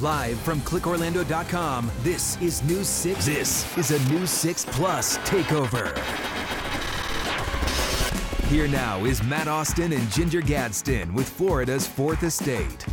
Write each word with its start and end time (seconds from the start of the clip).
Live 0.00 0.40
from 0.40 0.60
clickorlando.com, 0.62 1.88
this 2.02 2.36
is 2.42 2.64
News 2.64 2.88
6. 2.88 3.26
This 3.26 3.78
is 3.78 3.92
a 3.92 4.12
News 4.12 4.28
6 4.28 4.64
Plus 4.70 5.18
takeover. 5.18 5.96
Here 8.48 8.66
now 8.66 9.04
is 9.04 9.22
Matt 9.22 9.46
Austin 9.46 9.92
and 9.92 10.10
Ginger 10.10 10.40
Gadsden 10.40 11.14
with 11.14 11.28
Florida's 11.28 11.86
Fourth 11.86 12.24
Estate. 12.24 12.84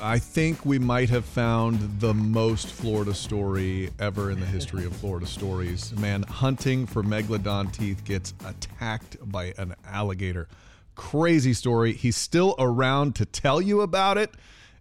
I 0.00 0.18
think 0.18 0.64
we 0.64 0.78
might 0.78 1.10
have 1.10 1.26
found 1.26 2.00
the 2.00 2.14
most 2.14 2.68
Florida 2.68 3.12
story 3.12 3.90
ever 3.98 4.30
in 4.30 4.40
the 4.40 4.46
history 4.46 4.86
of 4.86 4.96
Florida 4.96 5.26
stories. 5.26 5.92
Man, 5.98 6.22
hunting 6.22 6.86
for 6.86 7.02
megalodon 7.02 7.70
teeth 7.70 8.04
gets 8.04 8.32
attacked 8.46 9.18
by 9.30 9.52
an 9.58 9.74
alligator. 9.86 10.48
Crazy 10.94 11.52
story. 11.52 11.92
He's 11.92 12.16
still 12.16 12.54
around 12.58 13.16
to 13.16 13.26
tell 13.26 13.60
you 13.60 13.82
about 13.82 14.16
it 14.16 14.34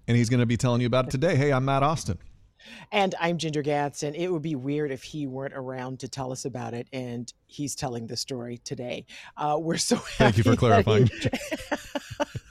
and 0.07 0.17
he's 0.17 0.29
going 0.29 0.39
to 0.39 0.45
be 0.45 0.57
telling 0.57 0.81
you 0.81 0.87
about 0.87 1.05
it 1.07 1.11
today. 1.11 1.35
Hey, 1.35 1.51
I'm 1.51 1.65
Matt 1.65 1.83
Austin. 1.83 2.17
And 2.91 3.13
I'm 3.19 3.37
Ginger 3.37 3.61
Gadsden. 3.61 4.15
It 4.15 4.31
would 4.31 4.41
be 4.41 4.55
weird 4.55 4.91
if 4.91 5.03
he 5.03 5.27
weren't 5.27 5.53
around 5.53 5.99
to 5.99 6.07
tell 6.07 6.31
us 6.31 6.45
about 6.45 6.73
it, 6.73 6.87
and 6.93 7.31
he's 7.47 7.75
telling 7.75 8.07
the 8.07 8.15
story 8.15 8.59
today. 8.59 9.05
Uh, 9.35 9.57
we're 9.59 9.77
so 9.77 9.97
Thank 9.97 10.37
you 10.37 10.43
for 10.43 10.55
clarifying. 10.55 11.07
He... 11.07 11.29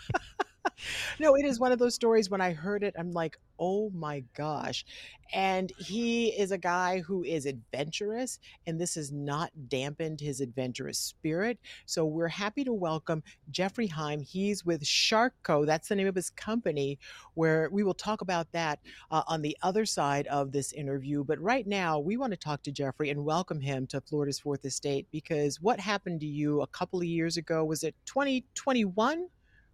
no, 1.18 1.34
it 1.34 1.44
is 1.44 1.60
one 1.60 1.72
of 1.72 1.78
those 1.78 1.94
stories. 1.94 2.30
When 2.30 2.40
I 2.40 2.52
heard 2.52 2.82
it, 2.82 2.94
I'm 2.98 3.12
like, 3.12 3.38
oh 3.58 3.90
my 3.94 4.24
gosh. 4.36 4.84
And 5.32 5.72
he 5.78 6.28
is 6.28 6.50
a 6.50 6.58
guy 6.58 7.00
who 7.00 7.22
is 7.22 7.46
adventurous, 7.46 8.38
and 8.66 8.78
this 8.78 8.96
has 8.96 9.10
not 9.12 9.50
dampened 9.68 10.20
his 10.20 10.40
adventurous 10.40 10.98
spirit. 10.98 11.58
So 11.86 12.04
we're 12.04 12.28
happy 12.28 12.64
to 12.64 12.72
welcome 12.72 13.22
Jeffrey 13.50 13.86
Heim. 13.86 14.20
He's 14.20 14.64
with 14.64 14.82
SHRKco, 14.82 15.64
that's 15.64 15.88
the 15.88 15.94
name 15.94 16.08
of 16.08 16.14
his 16.14 16.28
company, 16.28 16.98
where 17.34 17.70
we 17.70 17.82
will 17.82 17.94
talk 17.94 18.20
about 18.20 18.50
that 18.52 18.80
uh, 19.10 19.22
on 19.26 19.40
the 19.40 19.56
other 19.62 19.86
side 19.86 20.26
of 20.26 20.52
this 20.52 20.72
interview. 20.72 21.24
But 21.24 21.40
right 21.40 21.66
now, 21.66 21.98
we 21.98 22.16
want 22.16 22.32
to 22.32 22.38
talk 22.38 22.62
to 22.64 22.72
Jeffrey 22.72 23.08
and 23.08 23.24
welcome 23.24 23.60
him 23.60 23.86
to 23.86 24.00
Florida's 24.02 24.40
Fourth 24.40 24.64
Estate 24.64 25.06
because 25.12 25.60
what 25.62 25.80
happened 25.80 26.20
to 26.20 26.26
you 26.26 26.60
a 26.60 26.66
couple 26.66 26.98
of 26.98 27.06
years 27.06 27.36
ago? 27.36 27.64
Was 27.64 27.84
it 27.84 27.94
2021? 28.06 29.28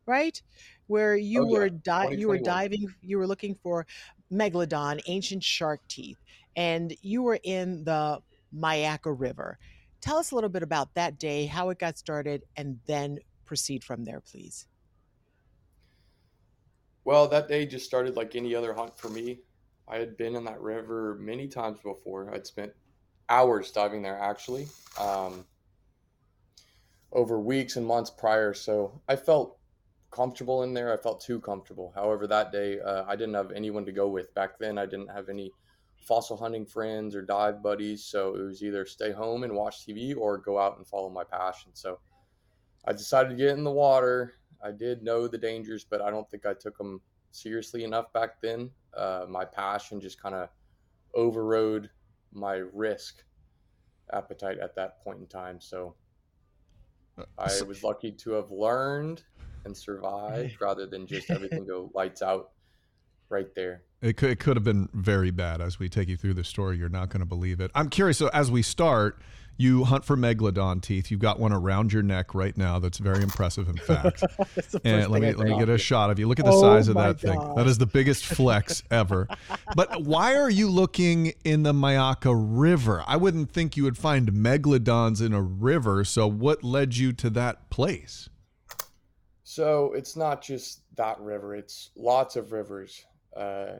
Right? 0.08 0.40
Where 0.86 1.16
you 1.16 1.42
oh, 1.42 1.52
yeah. 1.52 1.58
were 1.58 1.68
di- 1.68 2.12
you 2.12 2.28
were 2.28 2.38
diving, 2.38 2.92
you 3.02 3.18
were 3.18 3.26
looking 3.26 3.54
for 3.62 3.86
megalodon, 4.32 5.00
ancient 5.06 5.44
shark 5.44 5.80
teeth, 5.86 6.16
and 6.56 6.94
you 7.02 7.22
were 7.22 7.38
in 7.44 7.84
the 7.84 8.20
Myakka 8.56 9.14
River. 9.14 9.58
Tell 10.00 10.16
us 10.16 10.30
a 10.30 10.34
little 10.34 10.48
bit 10.50 10.62
about 10.62 10.94
that 10.94 11.18
day, 11.18 11.44
how 11.44 11.68
it 11.68 11.78
got 11.78 11.98
started, 11.98 12.44
and 12.56 12.78
then 12.86 13.18
proceed 13.44 13.84
from 13.84 14.04
there, 14.04 14.20
please. 14.20 14.66
Well, 17.04 17.28
that 17.28 17.48
day 17.48 17.66
just 17.66 17.84
started 17.84 18.16
like 18.16 18.34
any 18.34 18.54
other 18.54 18.72
hunt 18.72 18.98
for 18.98 19.08
me. 19.08 19.40
I 19.86 19.98
had 19.98 20.16
been 20.16 20.36
in 20.36 20.44
that 20.44 20.60
river 20.60 21.18
many 21.20 21.48
times 21.48 21.80
before. 21.82 22.32
I'd 22.32 22.46
spent 22.46 22.72
hours 23.28 23.70
diving 23.70 24.02
there 24.02 24.18
actually, 24.18 24.68
um, 24.98 25.44
over 27.12 27.38
weeks 27.40 27.76
and 27.76 27.86
months 27.86 28.10
prior. 28.10 28.52
So 28.54 29.00
I 29.08 29.16
felt 29.16 29.57
comfortable 30.10 30.62
in 30.62 30.74
there. 30.74 30.92
I 30.92 30.96
felt 30.96 31.20
too 31.20 31.40
comfortable. 31.40 31.92
However, 31.94 32.26
that 32.26 32.52
day 32.52 32.80
uh, 32.80 33.04
I 33.06 33.16
didn't 33.16 33.34
have 33.34 33.52
anyone 33.52 33.84
to 33.84 33.92
go 33.92 34.08
with. 34.08 34.34
Back 34.34 34.58
then, 34.58 34.78
I 34.78 34.86
didn't 34.86 35.10
have 35.10 35.28
any 35.28 35.52
fossil 35.96 36.36
hunting 36.36 36.64
friends 36.64 37.14
or 37.14 37.22
dive 37.22 37.62
buddies. 37.62 38.04
So 38.04 38.34
it 38.34 38.42
was 38.42 38.62
either 38.62 38.86
stay 38.86 39.12
home 39.12 39.44
and 39.44 39.54
watch 39.54 39.86
TV 39.86 40.16
or 40.16 40.38
go 40.38 40.58
out 40.58 40.78
and 40.78 40.86
follow 40.86 41.10
my 41.10 41.24
passion. 41.24 41.70
So 41.74 41.98
I 42.86 42.92
decided 42.92 43.30
to 43.30 43.36
get 43.36 43.56
in 43.56 43.64
the 43.64 43.70
water. 43.70 44.34
I 44.64 44.70
did 44.70 45.02
know 45.02 45.28
the 45.28 45.38
dangers, 45.38 45.84
but 45.84 46.00
I 46.00 46.10
don't 46.10 46.28
think 46.30 46.46
I 46.46 46.54
took 46.54 46.78
them 46.78 47.00
seriously 47.30 47.84
enough 47.84 48.12
back 48.12 48.40
then. 48.40 48.70
Uh, 48.96 49.26
my 49.28 49.44
passion 49.44 50.00
just 50.00 50.20
kind 50.20 50.34
of 50.34 50.48
overrode 51.14 51.90
my 52.32 52.62
risk 52.72 53.22
appetite 54.12 54.58
at 54.58 54.74
that 54.76 55.02
point 55.02 55.18
in 55.18 55.26
time. 55.26 55.60
So 55.60 55.94
uh, 57.18 57.24
I 57.38 57.62
was 57.62 57.82
lucky 57.82 58.12
to 58.12 58.32
have 58.32 58.50
learned 58.50 59.22
and 59.68 59.76
survive 59.76 60.56
rather 60.60 60.86
than 60.86 61.06
just 61.06 61.30
everything 61.30 61.64
go 61.64 61.90
lights 61.94 62.22
out 62.22 62.50
right 63.28 63.54
there. 63.54 63.82
It 64.00 64.16
could, 64.16 64.30
it 64.30 64.40
could 64.40 64.56
have 64.56 64.64
been 64.64 64.88
very 64.92 65.30
bad 65.30 65.60
as 65.60 65.78
we 65.78 65.88
take 65.88 66.08
you 66.08 66.16
through 66.16 66.34
the 66.34 66.44
story. 66.44 66.78
You're 66.78 66.88
not 66.88 67.10
going 67.10 67.20
to 67.20 67.26
believe 67.26 67.60
it. 67.60 67.70
I'm 67.74 67.90
curious. 67.90 68.18
So, 68.18 68.28
as 68.28 68.50
we 68.50 68.62
start, 68.62 69.20
you 69.56 69.82
hunt 69.82 70.04
for 70.04 70.16
megalodon 70.16 70.80
teeth. 70.80 71.10
You've 71.10 71.20
got 71.20 71.40
one 71.40 71.52
around 71.52 71.92
your 71.92 72.04
neck 72.04 72.32
right 72.32 72.56
now 72.56 72.78
that's 72.78 72.98
very 72.98 73.24
impressive, 73.24 73.68
in 73.68 73.76
fact. 73.86 74.22
and 74.84 75.10
let 75.10 75.20
me 75.20 75.32
let 75.32 75.48
me 75.48 75.58
get 75.58 75.68
a 75.68 75.76
shot 75.76 76.10
of 76.10 76.18
you. 76.18 76.28
Look 76.28 76.38
at 76.38 76.46
the 76.46 76.52
oh 76.52 76.60
size 76.60 76.86
of 76.86 76.94
that 76.94 77.20
thing. 77.20 77.38
That 77.56 77.66
is 77.66 77.76
the 77.76 77.86
biggest 77.86 78.24
flex 78.36 78.84
ever. 78.90 79.28
But 79.74 80.04
why 80.04 80.36
are 80.36 80.48
you 80.48 80.70
looking 80.70 81.32
in 81.44 81.64
the 81.64 81.72
Myakka 81.72 82.32
River? 82.34 83.02
I 83.06 83.16
wouldn't 83.16 83.50
think 83.50 83.76
you 83.76 83.82
would 83.82 83.98
find 83.98 84.30
megalodons 84.30 85.20
in 85.20 85.32
a 85.32 85.42
river. 85.42 86.04
So, 86.04 86.28
what 86.28 86.62
led 86.62 86.96
you 86.96 87.12
to 87.14 87.30
that 87.30 87.68
place? 87.68 88.28
So 89.50 89.94
it's 89.94 90.14
not 90.14 90.42
just 90.42 90.82
that 90.96 91.18
river, 91.20 91.54
it's 91.54 91.88
lots 91.96 92.36
of 92.36 92.52
rivers 92.52 93.06
uh, 93.34 93.76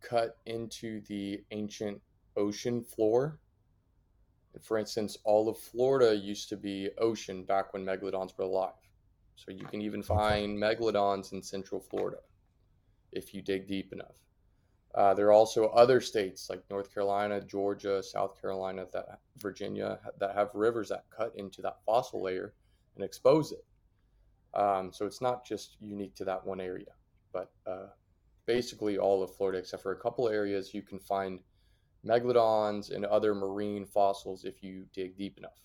cut 0.00 0.38
into 0.46 1.00
the 1.02 1.44
ancient 1.52 2.02
ocean 2.36 2.82
floor. 2.82 3.38
For 4.60 4.78
instance, 4.78 5.16
all 5.22 5.48
of 5.48 5.58
Florida 5.58 6.16
used 6.16 6.48
to 6.48 6.56
be 6.56 6.90
ocean 6.98 7.44
back 7.44 7.72
when 7.72 7.84
megalodons 7.84 8.36
were 8.36 8.46
alive. 8.46 8.72
So 9.36 9.52
you 9.52 9.64
can 9.64 9.80
even 9.80 10.02
find 10.02 10.58
megalodons 10.58 11.30
in 11.30 11.40
central 11.40 11.80
Florida 11.80 12.18
if 13.12 13.32
you 13.32 13.42
dig 13.42 13.68
deep 13.68 13.92
enough. 13.92 14.16
Uh, 14.92 15.14
there 15.14 15.28
are 15.28 15.32
also 15.32 15.66
other 15.66 16.00
states 16.00 16.50
like 16.50 16.68
North 16.68 16.92
Carolina, 16.92 17.40
Georgia, 17.40 18.02
South 18.02 18.40
Carolina, 18.40 18.86
that 18.92 19.20
Virginia 19.36 20.00
that 20.18 20.34
have 20.34 20.50
rivers 20.52 20.88
that 20.88 21.04
cut 21.16 21.32
into 21.36 21.62
that 21.62 21.78
fossil 21.86 22.24
layer 22.24 22.54
and 22.96 23.04
expose 23.04 23.52
it. 23.52 23.64
Um, 24.54 24.92
so 24.92 25.06
it's 25.06 25.20
not 25.20 25.46
just 25.46 25.76
unique 25.80 26.14
to 26.16 26.24
that 26.24 26.46
one 26.46 26.60
area, 26.60 26.92
but 27.32 27.50
uh, 27.66 27.86
basically 28.46 28.98
all 28.98 29.22
of 29.22 29.34
Florida, 29.34 29.58
except 29.58 29.82
for 29.82 29.92
a 29.92 29.96
couple 29.96 30.28
areas, 30.28 30.74
you 30.74 30.82
can 30.82 30.98
find 30.98 31.40
megalodons 32.04 32.94
and 32.94 33.04
other 33.06 33.34
marine 33.34 33.86
fossils 33.86 34.44
if 34.44 34.62
you 34.62 34.84
dig 34.92 35.16
deep 35.16 35.38
enough. 35.38 35.60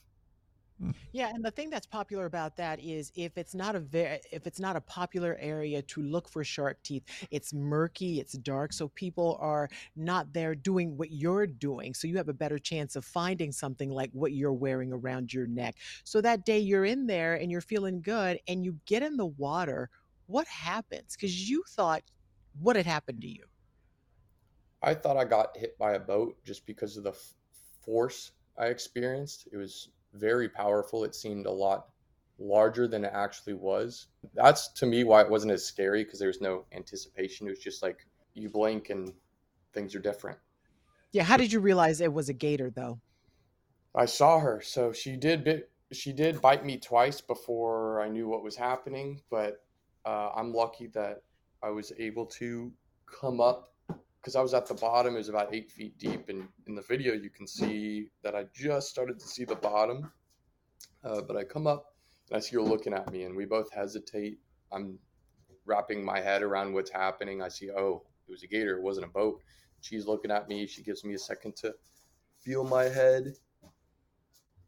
Yeah, 1.13 1.29
and 1.33 1.43
the 1.43 1.51
thing 1.51 1.69
that's 1.69 1.85
popular 1.88 2.25
about 2.25 2.57
that 2.57 2.79
is 2.79 3.11
if 3.15 3.38
it's 3.38 3.55
not 3.55 3.75
a 3.75 3.79
very 3.79 4.19
if 4.31 4.45
it's 4.45 4.59
not 4.59 4.75
a 4.75 4.81
popular 4.81 5.38
area 5.39 5.81
to 5.83 6.01
look 6.03 6.29
for 6.29 6.43
shark 6.43 6.83
teeth, 6.83 7.03
it's 7.31 7.53
murky, 7.53 8.19
it's 8.19 8.33
dark, 8.33 8.73
so 8.73 8.89
people 8.89 9.38
are 9.39 9.69
not 9.95 10.33
there 10.33 10.53
doing 10.53 10.97
what 10.97 11.12
you're 11.12 11.47
doing. 11.47 11.94
So 11.94 12.07
you 12.07 12.18
have 12.18 12.29
a 12.29 12.33
better 12.33 12.59
chance 12.59 12.95
of 12.95 13.06
finding 13.06 13.51
something 13.51 13.89
like 13.89 14.12
what 14.12 14.33
you're 14.33 14.53
wearing 14.53 14.91
around 14.91 15.33
your 15.33 15.47
neck. 15.47 15.77
So 16.03 16.21
that 16.21 16.45
day 16.45 16.59
you're 16.59 16.85
in 16.85 17.07
there 17.07 17.35
and 17.35 17.50
you're 17.51 17.62
feeling 17.62 18.01
good 18.01 18.39
and 18.47 18.63
you 18.63 18.80
get 18.85 19.01
in 19.01 19.18
the 19.18 19.25
water, 19.25 19.89
what 20.27 20.47
happens? 20.47 21.15
Cuz 21.15 21.50
you 21.50 21.63
thought 21.69 22.03
what 22.59 22.75
had 22.75 22.85
happened 22.85 23.21
to 23.21 23.27
you? 23.27 23.45
I 24.81 24.94
thought 24.94 25.18
I 25.18 25.25
got 25.25 25.57
hit 25.57 25.77
by 25.77 25.94
a 25.94 26.00
boat 26.00 26.44
just 26.44 26.65
because 26.65 26.97
of 26.97 27.03
the 27.03 27.12
f- 27.12 27.35
force 27.81 28.31
I 28.57 28.68
experienced. 28.68 29.47
It 29.51 29.57
was 29.57 29.89
very 30.13 30.50
powerful. 30.50 31.04
It 31.04 31.15
seemed 31.15 31.45
a 31.45 31.51
lot 31.51 31.88
larger 32.39 32.88
than 32.88 33.04
it 33.04 33.12
actually 33.13 33.54
was. 33.54 34.07
That's 34.33 34.69
to 34.74 34.86
me 34.86 35.04
why 35.04 35.21
it 35.21 35.30
wasn't 35.30 35.54
as 35.54 35.65
scary 35.65 36.04
because 36.04 36.19
there 36.19 36.27
was 36.27 36.42
no 36.42 36.65
anticipation. 36.71 37.48
It 37.48 37.51
was 37.51 37.59
just 37.59 37.81
like 37.81 38.06
you 38.33 38.50
blink 38.50 38.89
and 38.89 39.12
things 39.74 39.95
are 39.95 40.00
different. 40.00 40.38
Yeah, 41.12 41.24
how 41.24 41.38
did 41.38 41.51
you 41.51 41.59
realize 41.59 42.01
it 42.01 42.13
was 42.13 42.30
a 42.30 42.33
gator 42.33 42.69
though? 42.69 43.00
I 43.95 44.06
saw 44.06 44.39
her. 44.39 44.62
So 44.62 44.92
she 44.92 45.15
did 45.15 45.44
bit 45.44 45.71
she 45.92 46.12
did 46.12 46.42
bite 46.42 46.65
me 46.65 46.77
twice 46.77 47.21
before 47.21 48.01
I 48.01 48.09
knew 48.09 48.27
what 48.27 48.44
was 48.44 48.56
happening, 48.56 49.21
but 49.30 49.63
uh, 50.06 50.31
I'm 50.36 50.54
lucky 50.54 50.88
that 50.88 51.24
I 51.63 51.69
was 51.69 51.94
able 51.98 52.25
to 52.25 52.71
come 53.06 53.39
up 53.39 53.74
because 54.27 54.35
I 54.35 54.41
was 54.41 54.53
at 54.53 54.65
the 54.65 54.74
bottom, 54.74 55.15
it 55.15 55.19
was 55.19 55.29
about 55.29 55.56
eight 55.56 55.71
feet 55.71 55.97
deep, 55.97 56.27
and 56.27 56.50
in 56.65 56.75
the 56.75 56.81
video 56.81 57.13
you 57.13 57.29
can 57.29 57.47
see 57.47 58.09
that 58.24 58.35
I 58.35 58.44
just 58.53 58.89
started 58.89 59.21
to 59.21 59.25
see 59.25 59.45
the 59.45 59.56
bottom. 59.56 60.12
Uh, 61.01 61.21
but 61.21 61.38
I 61.38 61.45
come 61.45 61.65
up 61.65 61.94
and 62.29 62.35
I 62.35 62.41
see 62.41 62.57
her 62.57 62.62
looking 62.62 62.94
at 62.94 63.09
me, 63.09 63.24
and 63.24 63.38
we 63.38 63.45
both 63.45 63.71
hesitate. 63.71 64.39
I'm 64.74 65.00
wrapping 65.65 66.03
my 66.03 66.19
head 66.19 66.44
around 66.44 66.74
what's 66.74 66.91
happening. 66.91 67.41
I 67.41 67.47
see, 67.47 67.71
oh, 67.71 68.03
it 68.27 68.31
was 68.31 68.44
a 68.44 68.47
gator, 68.47 68.75
it 68.75 68.83
wasn't 68.83 69.06
a 69.06 69.09
boat. 69.09 69.39
She's 69.79 70.06
looking 70.06 70.30
at 70.30 70.50
me. 70.50 70.68
She 70.68 70.83
gives 70.83 71.06
me 71.06 71.13
a 71.13 71.19
second 71.19 71.56
to 71.62 71.73
feel 72.41 72.65
my 72.65 72.83
head. 72.83 73.31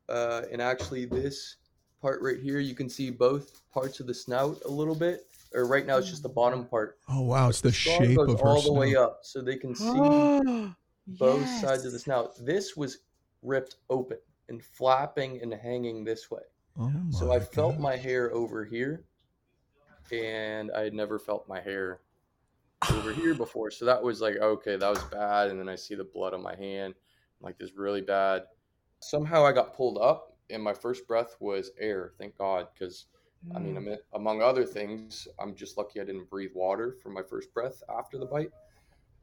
Uh, 0.08 0.44
and 0.54 0.62
actually, 0.62 1.04
this 1.04 1.58
part 2.02 2.22
right 2.22 2.40
here, 2.40 2.60
you 2.60 2.76
can 2.76 2.90
see 2.90 3.10
both 3.10 3.62
parts 3.72 4.00
of 4.00 4.08
the 4.08 4.14
snout 4.14 4.58
a 4.66 4.70
little 4.70 4.96
bit. 4.96 5.26
Or 5.54 5.66
right 5.66 5.86
now, 5.86 5.98
it's 5.98 6.10
just 6.10 6.22
the 6.22 6.30
bottom 6.30 6.64
part. 6.66 7.00
Oh 7.08 7.22
wow, 7.22 7.50
it's 7.50 7.60
the, 7.62 7.70
The 7.70 7.74
shape 7.74 8.18
goes 8.18 8.34
of 8.34 8.40
her 8.40 8.48
all 8.48 8.62
the 8.62 8.74
way 8.74 8.96
up, 8.96 9.20
so 9.24 9.42
they 9.42 9.58
can 9.58 9.74
see 9.74 9.86
Oh, 9.88 10.76
both 11.08 11.48
sides 11.48 11.86
of 11.86 11.92
the 11.92 12.00
snout. 12.00 12.34
This 12.40 12.78
was 12.78 13.00
ripped 13.42 13.78
open 13.90 14.20
and 14.48 14.64
flapping 14.64 15.42
and 15.42 15.52
hanging 15.54 16.04
this 16.04 16.30
way. 16.30 16.42
Oh 16.80 16.92
So 17.10 17.32
I 17.32 17.40
felt 17.40 17.80
my 17.80 17.96
hair 17.96 18.32
over 18.32 18.64
here, 18.64 19.06
and 20.12 20.72
I 20.72 20.82
had 20.82 20.94
never 20.94 21.18
felt 21.18 21.48
my 21.48 21.60
hair 21.60 22.02
over 22.92 23.12
here 23.12 23.34
before. 23.36 23.72
So 23.72 23.86
that 23.86 24.02
was 24.04 24.22
like, 24.22 24.36
okay, 24.36 24.76
that 24.76 24.90
was 24.90 25.04
bad. 25.06 25.50
And 25.50 25.60
then 25.60 25.68
I 25.68 25.76
see 25.76 25.96
the 25.96 26.04
blood 26.04 26.36
on 26.36 26.44
my 26.44 26.56
hand. 26.56 26.94
I'm 26.96 27.46
like, 27.46 27.58
this 27.58 27.72
is 27.72 27.76
really 27.76 28.02
bad. 28.02 28.44
Somehow 29.02 29.46
I 29.46 29.52
got 29.52 29.74
pulled 29.74 29.98
up, 29.98 30.36
and 30.50 30.64
my 30.64 30.74
first 30.74 31.08
breath 31.08 31.36
was 31.40 31.72
air. 31.80 32.14
Thank 32.18 32.38
God, 32.38 32.68
because 32.74 33.08
I 33.56 33.60
mean, 33.60 33.76
Mm. 33.76 33.98
among 34.14 34.42
other 34.42 34.66
things, 34.66 35.28
I'm 35.40 35.56
just 35.56 35.78
lucky 35.78 36.00
I 36.00 36.04
didn't 36.06 36.30
breathe 36.30 36.52
water 36.54 36.94
for 37.02 37.10
my 37.10 37.24
first 37.24 37.54
breath 37.54 37.82
after 37.90 38.18
the 38.18 38.26
bite. 38.26 38.52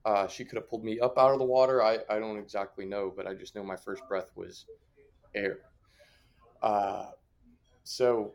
Uh, 0.04 0.26
she 0.28 0.44
could 0.44 0.56
have 0.56 0.68
pulled 0.68 0.84
me 0.84 1.00
up 1.00 1.18
out 1.18 1.32
of 1.32 1.38
the 1.38 1.44
water. 1.44 1.82
I, 1.82 1.98
I 2.08 2.18
don't 2.18 2.38
exactly 2.38 2.86
know, 2.86 3.12
but 3.14 3.26
I 3.26 3.34
just 3.34 3.54
know 3.54 3.62
my 3.64 3.76
first 3.76 4.02
breath 4.08 4.30
was 4.36 4.66
air. 5.34 5.58
Uh, 6.62 7.06
so, 7.84 8.34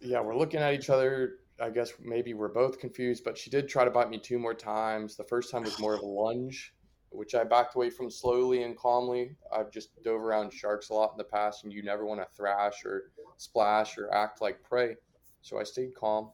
yeah, 0.00 0.20
we're 0.20 0.36
looking 0.36 0.60
at 0.60 0.74
each 0.74 0.90
other. 0.90 1.34
I 1.60 1.70
guess 1.70 1.92
maybe 2.00 2.34
we're 2.34 2.48
both 2.48 2.78
confused, 2.78 3.24
but 3.24 3.38
she 3.38 3.50
did 3.50 3.68
try 3.68 3.84
to 3.84 3.90
bite 3.90 4.10
me 4.10 4.18
two 4.18 4.38
more 4.38 4.54
times. 4.54 5.16
The 5.16 5.24
first 5.24 5.50
time 5.50 5.62
was 5.62 5.78
more 5.78 5.94
of 5.94 6.02
a 6.02 6.06
lunge, 6.06 6.74
which 7.12 7.34
I 7.34 7.44
backed 7.44 7.74
away 7.74 7.90
from 7.90 8.10
slowly 8.10 8.62
and 8.62 8.76
calmly. 8.76 9.36
I've 9.54 9.70
just 9.70 9.90
dove 10.02 10.20
around 10.20 10.52
sharks 10.52 10.90
a 10.90 10.94
lot 10.94 11.12
in 11.12 11.18
the 11.18 11.24
past, 11.24 11.64
and 11.64 11.72
you 11.72 11.82
never 11.82 12.04
want 12.04 12.20
to 12.20 12.26
thrash 12.36 12.84
or 12.84 13.10
splash 13.36 13.98
or 13.98 14.12
act 14.12 14.40
like 14.40 14.62
prey. 14.62 14.96
So 15.42 15.58
I 15.58 15.64
stayed 15.64 15.94
calm. 15.94 16.30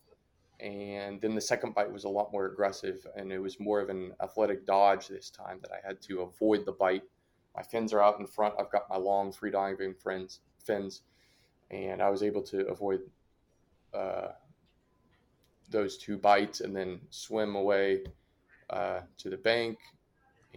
And 0.61 1.21
then 1.21 1.35
the 1.35 1.41
second 1.41 1.75
bite 1.75 1.93
was 1.93 2.05
a 2.05 2.09
lot 2.09 2.33
more 2.33 2.47
aggressive, 2.47 3.07
and 3.17 3.33
it 3.33 3.39
was 3.39 3.61
more 3.61 3.81
of 3.81 3.91
an 3.91 4.13
athletic 4.23 4.67
dodge 4.67 5.09
this 5.09 5.31
time 5.31 5.61
that 5.63 5.71
I 5.71 5.87
had 5.87 6.01
to 6.03 6.23
avoid 6.23 6.67
the 6.67 6.73
bite. 6.73 7.05
My 7.55 7.63
fins 7.63 7.93
are 7.93 8.03
out 8.03 8.19
in 8.19 8.27
front. 8.27 8.55
I've 8.59 8.71
got 8.71 8.91
my 8.91 8.97
long 8.97 9.33
free 9.33 9.51
diving 9.51 9.95
fins, 9.95 10.41
fins, 10.65 11.03
and 11.71 12.03
I 12.03 12.11
was 12.11 12.23
able 12.23 12.43
to 12.43 12.67
avoid 12.67 13.01
uh, 13.95 14.29
those 15.71 15.97
two 15.97 16.17
bites 16.17 16.61
and 16.61 16.75
then 16.75 17.01
swim 17.11 17.55
away 17.55 18.05
uh, 18.71 19.01
to 19.19 19.31
the 19.31 19.37
bank 19.37 19.79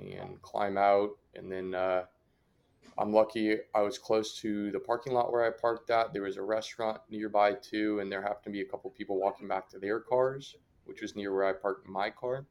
and 0.01 0.42
climb 0.42 0.77
out. 0.77 1.12
And 1.36 1.51
then 1.51 1.74
uh, 1.74 2.03
I'm 2.98 3.13
lucky 3.13 3.57
I 3.74 3.81
was 3.81 3.98
close 3.98 4.39
to 4.42 4.71
the 4.71 4.80
parking 4.80 5.13
lot 5.13 5.31
where 5.31 5.45
I 5.45 5.50
parked 5.50 5.89
at. 5.89 6.13
There 6.13 6.24
was 6.24 6.38
a 6.38 6.42
restaurant 6.42 7.01
nearby 7.09 7.53
too, 7.53 8.00
and 8.00 8.12
there 8.12 8.21
happened 8.21 8.45
to 8.45 8.51
be 8.51 8.62
a 8.62 8.65
couple 8.65 8.89
people 8.92 9.19
walking 9.19 9.48
back 9.48 9.69
to 9.69 9.80
their 9.80 10.00
cars, 10.00 10.56
which 10.86 11.01
was 11.01 11.15
near 11.15 11.33
where 11.33 11.45
I 11.45 11.53
parked 11.53 11.88
my 11.88 12.09
car. 12.09 12.45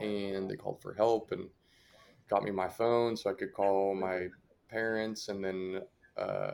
And 0.00 0.48
they 0.48 0.56
called 0.56 0.80
for 0.80 0.94
help 0.94 1.32
and 1.32 1.48
got 2.28 2.44
me 2.44 2.50
my 2.50 2.68
phone 2.68 3.16
so 3.16 3.30
I 3.30 3.34
could 3.34 3.52
call 3.52 3.94
my 3.94 4.28
parents. 4.70 5.28
And 5.28 5.44
then 5.44 5.82
uh, 6.16 6.52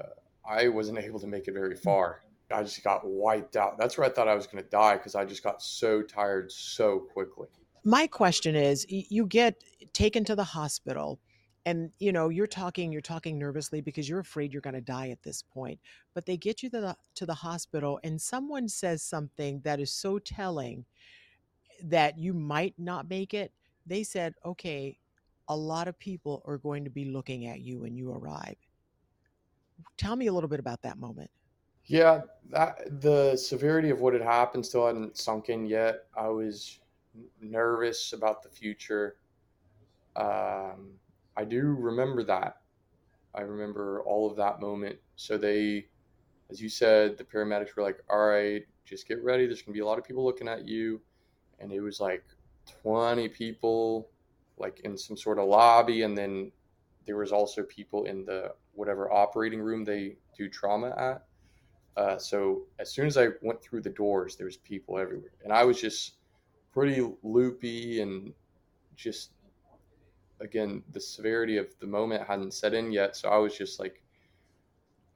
I 0.48 0.68
wasn't 0.68 0.98
able 0.98 1.20
to 1.20 1.26
make 1.26 1.48
it 1.48 1.52
very 1.52 1.76
far. 1.76 2.22
I 2.52 2.62
just 2.62 2.82
got 2.84 3.02
wiped 3.04 3.56
out. 3.56 3.78
That's 3.78 3.96
where 3.96 4.06
I 4.06 4.10
thought 4.10 4.28
I 4.28 4.34
was 4.34 4.46
going 4.46 4.62
to 4.62 4.70
die 4.70 4.96
because 4.96 5.14
I 5.14 5.24
just 5.24 5.42
got 5.42 5.62
so 5.62 6.02
tired 6.02 6.52
so 6.52 6.98
quickly. 6.98 7.48
My 7.84 8.06
question 8.06 8.54
is 8.56 8.86
you 8.88 9.26
get 9.26 9.62
taken 9.92 10.24
to 10.24 10.34
the 10.34 10.44
hospital 10.44 11.20
and 11.66 11.90
you 11.98 12.12
know 12.12 12.28
you're 12.28 12.46
talking 12.46 12.92
you're 12.92 13.00
talking 13.00 13.38
nervously 13.38 13.80
because 13.80 14.08
you're 14.08 14.20
afraid 14.20 14.52
you're 14.52 14.62
going 14.62 14.74
to 14.74 14.80
die 14.80 15.08
at 15.10 15.22
this 15.22 15.42
point 15.42 15.80
but 16.14 16.26
they 16.26 16.36
get 16.36 16.62
you 16.62 16.70
to 16.70 16.80
the 16.80 16.96
to 17.14 17.26
the 17.26 17.34
hospital 17.34 17.98
and 18.04 18.20
someone 18.20 18.68
says 18.68 19.02
something 19.02 19.60
that 19.64 19.80
is 19.80 19.92
so 19.92 20.18
telling 20.18 20.84
that 21.82 22.18
you 22.18 22.34
might 22.34 22.74
not 22.78 23.08
make 23.08 23.34
it 23.34 23.52
they 23.86 24.02
said 24.02 24.34
okay 24.44 24.98
a 25.48 25.56
lot 25.56 25.88
of 25.88 25.98
people 25.98 26.42
are 26.46 26.58
going 26.58 26.84
to 26.84 26.90
be 26.90 27.06
looking 27.06 27.46
at 27.46 27.60
you 27.60 27.80
when 27.80 27.96
you 27.96 28.10
arrive 28.12 28.56
tell 29.96 30.16
me 30.16 30.26
a 30.26 30.32
little 30.32 30.48
bit 30.48 30.60
about 30.60 30.82
that 30.82 30.98
moment 30.98 31.30
Yeah, 31.86 32.22
that 32.50 33.00
the 33.00 33.36
severity 33.36 33.90
of 33.90 34.00
what 34.00 34.14
had 34.14 34.22
happened 34.22 34.64
still 34.64 34.86
hadn't 34.86 35.18
sunk 35.18 35.48
in 35.50 35.66
yet. 35.66 36.06
I 36.16 36.28
was 36.28 36.80
nervous 37.40 38.12
about 38.12 38.42
the 38.42 38.48
future. 38.48 39.16
Um, 40.16 40.94
I 41.36 41.44
do 41.44 41.76
remember 41.78 42.22
that. 42.24 42.58
I 43.34 43.42
remember 43.42 44.02
all 44.02 44.30
of 44.30 44.36
that 44.36 44.60
moment. 44.60 44.98
So 45.16 45.36
they, 45.36 45.86
as 46.50 46.60
you 46.60 46.68
said, 46.68 47.18
the 47.18 47.24
paramedics 47.24 47.74
were 47.76 47.82
like, 47.82 48.02
"All 48.08 48.26
right, 48.26 48.64
just 48.84 49.08
get 49.08 49.22
ready. 49.22 49.46
There's 49.46 49.62
gonna 49.62 49.74
be 49.74 49.80
a 49.80 49.86
lot 49.86 49.98
of 49.98 50.04
people 50.04 50.24
looking 50.24 50.48
at 50.48 50.66
you," 50.66 51.00
and 51.58 51.72
it 51.72 51.80
was 51.80 52.00
like 52.00 52.24
20 52.82 53.28
people, 53.28 54.08
like 54.56 54.80
in 54.80 54.96
some 54.96 55.16
sort 55.16 55.38
of 55.38 55.48
lobby, 55.48 56.02
and 56.02 56.16
then 56.16 56.52
there 57.06 57.16
was 57.16 57.32
also 57.32 57.62
people 57.64 58.04
in 58.04 58.24
the 58.24 58.54
whatever 58.72 59.12
operating 59.12 59.60
room 59.60 59.84
they 59.84 60.16
do 60.36 60.48
trauma 60.48 60.90
at. 60.96 61.26
Uh, 61.96 62.18
so 62.18 62.66
as 62.78 62.92
soon 62.92 63.06
as 63.06 63.16
I 63.16 63.28
went 63.42 63.62
through 63.62 63.82
the 63.82 63.90
doors, 63.90 64.36
there 64.36 64.46
was 64.46 64.56
people 64.56 64.98
everywhere, 64.98 65.32
and 65.42 65.52
I 65.52 65.64
was 65.64 65.80
just 65.80 66.18
pretty 66.74 67.08
loopy 67.22 68.00
and 68.00 68.34
just 68.96 69.30
again 70.40 70.82
the 70.92 71.00
severity 71.00 71.56
of 71.56 71.68
the 71.80 71.86
moment 71.86 72.26
hadn't 72.26 72.52
set 72.52 72.74
in 72.74 72.90
yet. 72.92 73.16
So 73.16 73.28
I 73.28 73.38
was 73.38 73.56
just 73.56 73.78
like, 73.78 74.02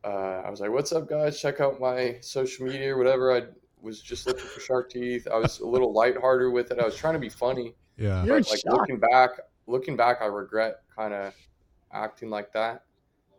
uh, 0.05 0.43
I 0.47 0.51
was 0.51 0.61
like, 0.61 0.71
"What's 0.71 0.93
up, 0.93 1.09
guys? 1.09 1.41
Check 1.41 1.61
out 1.61 1.81
my 1.81 2.19
social 2.21 2.67
media 2.67 2.95
or 2.95 2.99
whatever." 2.99 3.37
I 3.37 3.43
was 3.83 4.01
just 4.01 4.27
looking 4.27 4.47
for 4.47 4.61
shark 4.61 4.91
teeth. 4.91 5.27
I 5.31 5.37
was 5.37 5.59
a 5.59 5.67
little 5.67 5.93
lighthearted 5.93 6.53
with 6.53 6.71
it. 6.71 6.79
I 6.79 6.85
was 6.85 6.97
trying 6.97 7.15
to 7.15 7.21
be 7.21 7.29
funny, 7.29 7.75
Yeah. 7.97 8.25
You're 8.25 8.39
in 8.39 8.43
but 8.45 8.51
like 8.51 8.61
shock. 8.61 8.73
looking 8.75 8.99
back, 8.99 9.31
looking 9.67 9.97
back, 9.97 10.19
I 10.21 10.27
regret 10.27 10.83
kind 10.97 11.13
of 11.15 11.35
acting 11.93 12.31
like 12.31 12.53
that 12.53 12.85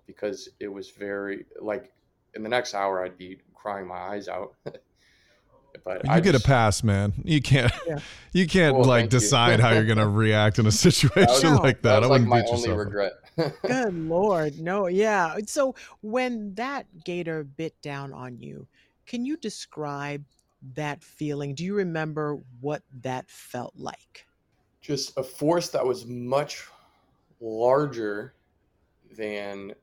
because 0.08 0.50
it 0.60 0.68
was 0.68 0.90
very 0.92 1.46
like 1.62 1.92
in 2.36 2.44
the 2.44 2.50
next 2.50 2.74
hour 2.74 3.04
I'd 3.04 3.18
be 3.18 3.40
crying 3.54 3.88
my 3.88 3.98
eyes 3.98 4.28
out. 4.28 4.56
but 5.84 6.04
You 6.06 6.12
I 6.12 6.20
get 6.20 6.34
just- 6.34 6.46
a 6.46 6.48
pass, 6.48 6.84
man. 6.84 7.14
You 7.24 7.42
can't. 7.42 7.72
Yeah. 7.88 8.00
You 8.32 8.46
can't 8.48 8.76
Well, 8.76 8.86
like 8.86 9.02
thank 9.04 9.14
you. 9.14 9.20
decide 9.20 9.60
how 9.60 9.72
you're 9.72 9.86
gonna 9.86 10.08
react 10.26 10.60
in 10.60 10.68
a 10.68 10.72
situation 10.72 11.52
was- 11.52 11.60
like 11.62 11.82
that. 11.82 12.02
That 12.02 12.04
I 12.04 12.08
was 12.08 12.10
like 12.10 12.12
wouldn't 12.22 12.30
my 12.30 12.42
beat 12.42 12.50
only 12.50 12.62
yourself. 12.70 12.78
regret. 12.78 13.14
Good 13.66 13.94
Lord. 14.08 14.60
No, 14.60 14.86
yeah. 14.88 15.36
So 15.48 15.74
when 16.02 16.54
that 16.56 16.86
gator 17.06 17.44
bit 17.44 17.74
down 17.82 18.14
on 18.14 18.38
you, 18.38 18.68
can 19.08 19.26
you 19.26 19.36
describe 19.38 20.24
that 20.76 21.02
feeling? 21.04 21.56
Do 21.56 21.64
you 21.66 21.74
remember 21.74 22.38
what 22.62 22.84
that 23.02 23.30
felt 23.30 23.74
like? 23.76 24.26
just 24.82 25.18
a 25.18 25.24
force 25.24 25.70
that 25.70 25.86
was 25.86 26.06
much 26.06 26.66
larger 27.42 28.34
than 29.18 29.74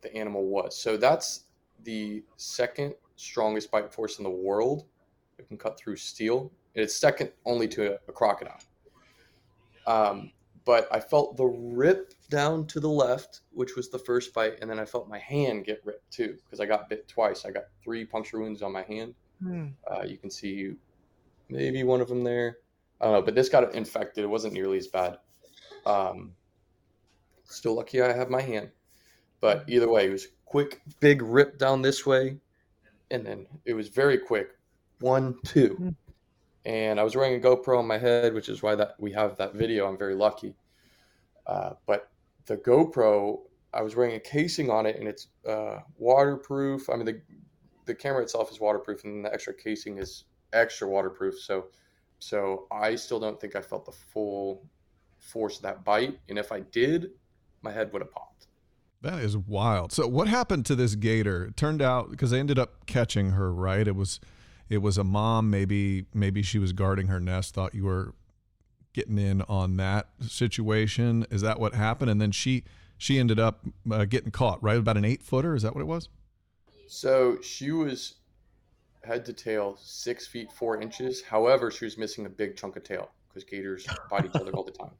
the 0.00 0.14
animal 0.14 0.44
was. 0.46 0.76
So 0.76 0.96
that's 0.96 1.44
the 1.84 2.22
second 2.36 2.94
strongest 3.16 3.70
bite 3.70 3.92
force 3.92 4.18
in 4.18 4.24
the 4.24 4.30
world. 4.30 4.84
It 5.38 5.48
can 5.48 5.56
cut 5.56 5.78
through 5.78 5.96
steel. 5.96 6.52
It's 6.74 6.94
second 6.94 7.30
only 7.44 7.68
to 7.68 7.92
a, 7.92 7.98
a 8.08 8.12
crocodile. 8.12 8.60
Um, 9.86 10.32
but 10.64 10.88
I 10.90 11.00
felt 11.00 11.36
the 11.36 11.44
rip 11.44 12.14
down 12.30 12.66
to 12.68 12.80
the 12.80 12.88
left, 12.88 13.40
which 13.52 13.76
was 13.76 13.90
the 13.90 13.98
first 13.98 14.32
bite, 14.32 14.58
and 14.60 14.70
then 14.70 14.78
I 14.78 14.84
felt 14.84 15.08
my 15.08 15.18
hand 15.18 15.64
get 15.66 15.82
ripped 15.84 16.10
too 16.10 16.36
because 16.44 16.60
I 16.60 16.66
got 16.66 16.88
bit 16.88 17.06
twice. 17.06 17.44
I 17.44 17.50
got 17.50 17.64
three 17.82 18.04
puncture 18.04 18.40
wounds 18.40 18.62
on 18.62 18.72
my 18.72 18.82
hand. 18.82 19.14
Hmm. 19.42 19.66
Uh, 19.90 20.02
you 20.04 20.16
can 20.16 20.30
see 20.30 20.74
maybe 21.48 21.82
one 21.84 22.00
of 22.00 22.08
them 22.08 22.24
there. 22.24 22.58
I 23.00 23.04
don't 23.04 23.14
know, 23.14 23.22
but 23.22 23.34
this 23.34 23.48
got 23.48 23.74
infected. 23.74 24.24
It 24.24 24.28
wasn't 24.28 24.54
nearly 24.54 24.78
as 24.78 24.86
bad. 24.86 25.18
Um, 25.84 26.32
still 27.44 27.74
lucky 27.74 28.00
I 28.00 28.12
have 28.12 28.30
my 28.30 28.40
hand. 28.40 28.70
But 29.40 29.64
either 29.68 29.90
way, 29.90 30.06
it 30.06 30.12
was 30.12 30.28
quick, 30.46 30.80
big 31.00 31.20
rip 31.20 31.58
down 31.58 31.82
this 31.82 32.06
way, 32.06 32.38
and 33.10 33.26
then 33.26 33.46
it 33.66 33.74
was 33.74 33.88
very 33.88 34.16
quick. 34.16 34.56
One, 35.00 35.36
two. 35.44 35.74
Hmm. 35.74 35.88
And 36.66 36.98
I 36.98 37.02
was 37.02 37.14
wearing 37.14 37.34
a 37.34 37.44
GoPro 37.44 37.78
on 37.78 37.86
my 37.86 37.98
head, 37.98 38.32
which 38.32 38.48
is 38.48 38.62
why 38.62 38.74
that 38.74 38.94
we 38.98 39.12
have 39.12 39.36
that 39.36 39.54
video. 39.54 39.86
I'm 39.86 39.98
very 39.98 40.14
lucky. 40.14 40.54
Uh, 41.46 41.74
but 41.86 42.10
the 42.46 42.56
GoPro, 42.56 43.40
I 43.74 43.82
was 43.82 43.96
wearing 43.96 44.14
a 44.14 44.20
casing 44.20 44.70
on 44.70 44.86
it, 44.86 44.96
and 44.96 45.06
it's 45.06 45.28
uh, 45.46 45.80
waterproof. 45.98 46.88
I 46.88 46.96
mean, 46.96 47.06
the 47.06 47.20
the 47.86 47.94
camera 47.94 48.22
itself 48.22 48.50
is 48.50 48.60
waterproof, 48.60 49.04
and 49.04 49.24
the 49.24 49.32
extra 49.32 49.52
casing 49.52 49.98
is 49.98 50.24
extra 50.54 50.88
waterproof. 50.88 51.38
So, 51.38 51.66
so 52.18 52.66
I 52.70 52.94
still 52.94 53.20
don't 53.20 53.38
think 53.38 53.56
I 53.56 53.60
felt 53.60 53.84
the 53.84 53.92
full 53.92 54.64
force 55.18 55.56
of 55.56 55.62
that 55.62 55.84
bite. 55.84 56.18
And 56.28 56.38
if 56.38 56.52
I 56.52 56.60
did, 56.60 57.10
my 57.62 57.72
head 57.72 57.92
would 57.92 58.00
have 58.02 58.10
popped. 58.10 58.46
That 59.02 59.18
is 59.18 59.36
wild. 59.36 59.92
So 59.92 60.06
what 60.06 60.28
happened 60.28 60.64
to 60.66 60.74
this 60.74 60.94
gator? 60.94 61.44
It 61.44 61.58
turned 61.58 61.82
out 61.82 62.10
because 62.10 62.30
they 62.30 62.40
ended 62.40 62.58
up 62.58 62.86
catching 62.86 63.32
her, 63.32 63.52
right? 63.52 63.86
It 63.86 63.96
was 63.96 64.18
it 64.68 64.78
was 64.78 64.98
a 64.98 65.04
mom, 65.04 65.50
maybe 65.50 66.06
maybe 66.14 66.42
she 66.42 66.58
was 66.58 66.72
guarding 66.72 67.08
her 67.08 67.20
nest, 67.20 67.54
thought 67.54 67.74
you 67.74 67.84
were 67.84 68.14
getting 68.92 69.18
in 69.18 69.42
on 69.42 69.76
that 69.76 70.08
situation. 70.20 71.26
Is 71.30 71.42
that 71.42 71.60
what 71.60 71.74
happened? 71.74 72.10
And 72.10 72.20
then 72.20 72.32
she 72.32 72.64
she 72.96 73.18
ended 73.18 73.38
up 73.38 73.64
uh, 73.90 74.04
getting 74.04 74.30
caught, 74.30 74.62
right? 74.62 74.78
About 74.78 74.96
an 74.96 75.04
eight 75.04 75.22
footer. 75.22 75.54
Is 75.54 75.62
that 75.62 75.74
what 75.74 75.82
it 75.82 75.86
was? 75.86 76.08
So 76.86 77.40
she 77.42 77.70
was 77.70 78.14
head 79.02 79.24
to 79.26 79.32
tail 79.32 79.76
six 79.80 80.26
feet 80.26 80.50
four 80.52 80.80
inches. 80.80 81.22
However, 81.22 81.70
she 81.70 81.84
was 81.84 81.98
missing 81.98 82.24
a 82.26 82.28
big 82.28 82.56
chunk 82.56 82.76
of 82.76 82.84
tail 82.84 83.10
because 83.28 83.44
gators 83.44 83.86
bite 84.10 84.24
each 84.24 84.34
other 84.34 84.52
all 84.52 84.64
the 84.64 84.72
time. 84.72 84.92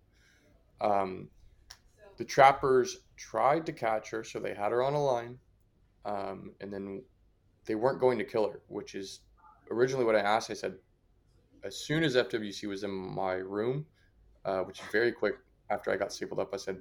Um, 0.80 1.28
the 2.16 2.25
trappers 2.25 2.99
tried 3.16 3.66
to 3.66 3.73
catch 3.73 4.11
her, 4.11 4.23
so 4.25 4.38
they 4.38 4.54
had 4.54 4.73
her 4.73 4.83
on 4.83 4.94
a 4.94 5.02
line, 5.02 5.38
um, 6.04 6.52
and 6.61 6.73
then 6.73 7.02
they 7.64 7.75
weren't 7.75 8.00
going 8.00 8.18
to 8.18 8.25
kill 8.25 8.50
her, 8.50 8.61
which 8.68 8.94
is 8.94 9.21
originally 9.71 10.04
what 10.04 10.16
I 10.16 10.21
asked. 10.21 10.50
I 10.50 10.54
said, 10.54 10.75
as 11.62 11.76
soon 11.76 12.02
as 12.04 12.16
FWC 12.16 12.68
was 12.68 12.85
in 12.85 12.90
my 12.90 13.35
room, 13.35 13.87
uh, 14.44 14.61
which 14.61 14.80
is 14.80 14.87
very 14.92 15.12
quick 15.12 15.37
after 15.71 15.90
I 15.90 15.97
got 15.97 16.12
stapled 16.12 16.40
up, 16.40 16.50
I 16.52 16.59
said, 16.59 16.78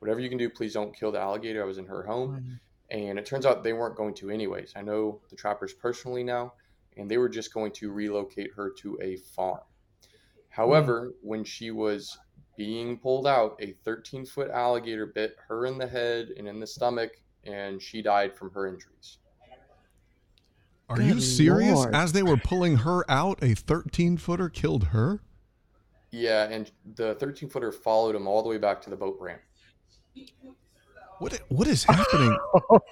whatever 0.00 0.20
you 0.20 0.28
can 0.28 0.38
do, 0.38 0.50
please 0.50 0.74
don't 0.74 0.96
kill 0.96 1.12
the 1.12 1.20
alligator. 1.20 1.62
I 1.62 1.66
was 1.66 1.78
in 1.78 1.86
her 1.86 2.02
home. 2.02 2.60
And 2.90 3.18
it 3.18 3.26
turns 3.26 3.46
out 3.46 3.64
they 3.64 3.72
weren't 3.72 3.96
going 3.96 4.14
to, 4.14 4.30
anyways. 4.30 4.72
I 4.76 4.82
know 4.82 5.20
the 5.28 5.36
trappers 5.36 5.72
personally 5.72 6.22
now, 6.22 6.52
and 6.96 7.10
they 7.10 7.18
were 7.18 7.28
just 7.28 7.52
going 7.52 7.72
to 7.72 7.90
relocate 7.90 8.52
her 8.54 8.70
to 8.78 8.98
a 9.02 9.16
farm. 9.16 9.60
However, 10.48 11.08
mm-hmm. 11.08 11.28
when 11.28 11.44
she 11.44 11.70
was 11.70 12.16
being 12.56 12.98
pulled 12.98 13.26
out, 13.26 13.56
a 13.60 13.72
13 13.84 14.24
foot 14.24 14.50
alligator 14.50 15.06
bit 15.06 15.36
her 15.48 15.66
in 15.66 15.78
the 15.78 15.86
head 15.86 16.30
and 16.36 16.48
in 16.48 16.60
the 16.60 16.66
stomach, 16.66 17.20
and 17.44 17.82
she 17.82 18.02
died 18.02 18.34
from 18.34 18.50
her 18.52 18.66
injuries. 18.66 19.18
Are 20.88 20.96
Good 20.96 21.06
you 21.06 21.20
serious? 21.20 21.74
Lord. 21.74 21.94
As 21.94 22.12
they 22.12 22.22
were 22.22 22.36
pulling 22.36 22.78
her 22.78 23.08
out, 23.10 23.42
a 23.42 23.54
13 23.54 24.16
footer 24.18 24.48
killed 24.48 24.84
her? 24.88 25.20
Yeah, 26.12 26.44
and 26.44 26.70
the 26.94 27.14
13 27.16 27.48
footer 27.48 27.72
followed 27.72 28.14
him 28.14 28.26
all 28.26 28.42
the 28.42 28.48
way 28.48 28.58
back 28.58 28.80
to 28.82 28.90
the 28.90 28.96
boat 28.96 29.16
ramp. 29.20 29.40
What 31.18 31.40
what 31.48 31.66
is 31.66 31.82
happening? 31.82 32.36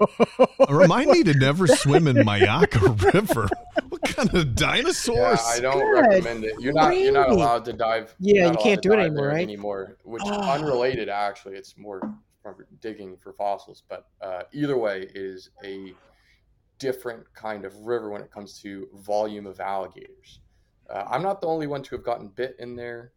Remind 0.68 1.10
me 1.10 1.22
to 1.24 1.34
never 1.34 1.66
swim 1.66 2.08
in 2.08 2.16
Myakka 2.16 3.12
River. 3.14 3.48
What 3.90 4.02
kind 4.02 4.34
of 4.34 4.54
dinosaurs? 4.54 5.40
Yeah, 5.40 5.52
I 5.52 5.60
don't 5.60 5.78
Good. 5.78 6.00
recommend 6.00 6.44
it. 6.44 6.54
You're 6.58 6.72
not 6.72 6.96
you're 6.96 7.12
not 7.12 7.28
allowed 7.28 7.66
to 7.66 7.74
dive. 7.74 8.14
Yeah, 8.18 8.50
you 8.50 8.56
can't 8.56 8.80
do 8.80 8.94
it 8.94 8.98
anymore, 8.98 9.28
right? 9.28 9.42
Anymore, 9.42 9.98
which 10.04 10.22
oh. 10.24 10.52
unrelated 10.52 11.10
actually. 11.10 11.56
It's 11.56 11.76
more 11.76 12.14
digging 12.80 13.16
for 13.18 13.34
fossils, 13.34 13.82
but 13.88 14.06
uh, 14.22 14.42
either 14.52 14.78
way 14.78 15.08
is 15.14 15.50
a 15.62 15.92
different 16.84 17.24
kind 17.32 17.64
of 17.64 17.74
river 17.78 18.10
when 18.10 18.20
it 18.20 18.30
comes 18.30 18.60
to 18.60 18.86
volume 18.96 19.46
of 19.46 19.58
alligators. 19.58 20.40
Uh, 20.90 21.04
I'm 21.08 21.22
not 21.22 21.40
the 21.40 21.46
only 21.46 21.66
one 21.66 21.82
to 21.82 21.94
have 21.94 22.04
gotten 22.04 22.28
bit 22.28 22.56
in 22.58 22.76
there 22.76 23.12